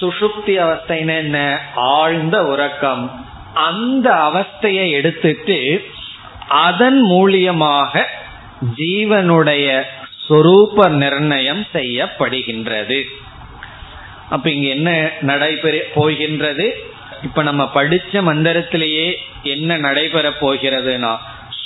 [0.01, 1.61] சுசுப்தி அவஸ்தைன்னு என்ன?
[1.75, 3.27] ஆழ்ந்த உறக்கம்.
[3.55, 5.85] அந்த அவஸ்தையை எடுத்துட்டு
[6.49, 8.05] அதன் மூலியமாக
[8.77, 9.83] ஜீவனுடைய
[10.29, 13.03] சொரூப நிர்ணயம் செய்யப்படுகின்றது.
[14.31, 16.92] அப்ப இங்க என்ன நடைபெற போகின்றது?
[17.23, 21.17] இப்ப நம்ம படிச்ச மந்திரத்திலேயே என்ன நடைபெற போகிறதுனா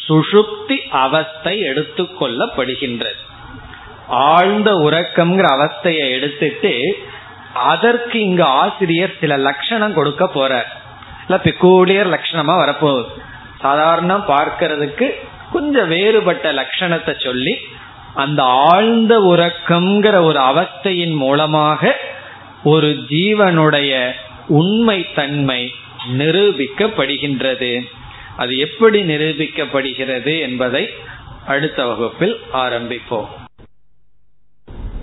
[0.08, 3.18] சுஷுப்தி அவஸ்தை எடுத்துக்கொள்ளப்படுகின்றது.
[4.08, 6.72] ஆழ்ந்த உறக்கம்ங்கிற அவஸ்தையை எடுத்துட்டு
[7.54, 10.70] அதற்கு இங்க ஆசிரியர் சில லட்சணம் கொடுக்க போறார்.
[11.26, 13.06] இல்ல பெக்கூலியர் லட்சணமா வரப்போகுது.
[13.60, 15.14] சாதாரண பார்க்கறதுக்கு
[15.52, 17.54] கொஞ்சம் வேறுபட்ட லட்சணத்தை சொல்லி
[18.14, 21.96] அந்த ஆழ்ந்த உறக்கம்ங்கிற ஒரு அவஸ்தையின் மூலமாக
[22.64, 24.12] ஒரு ஜீவனுடைய
[24.59, 25.71] உண்மை தன்மை
[26.19, 27.81] நிரூபிக்கப்படுகின்றது
[28.37, 30.89] அது எப்படி நிரூபிக்கப்படுகிறது என்பதை
[31.47, 33.29] அடுத்த வகுப்பில் ஆரம்பிப்போம்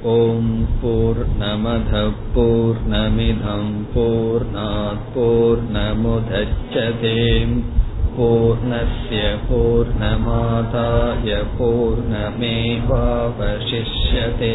[0.01, 0.43] ॐ
[0.81, 3.63] पूर्णमधः पूर्णमिधं
[3.95, 7.15] पूर्णात् पूर्णमुदच्छते
[8.17, 14.55] पूर्णस्य पूर्णमादाय पूर्णमेवावशिष्यते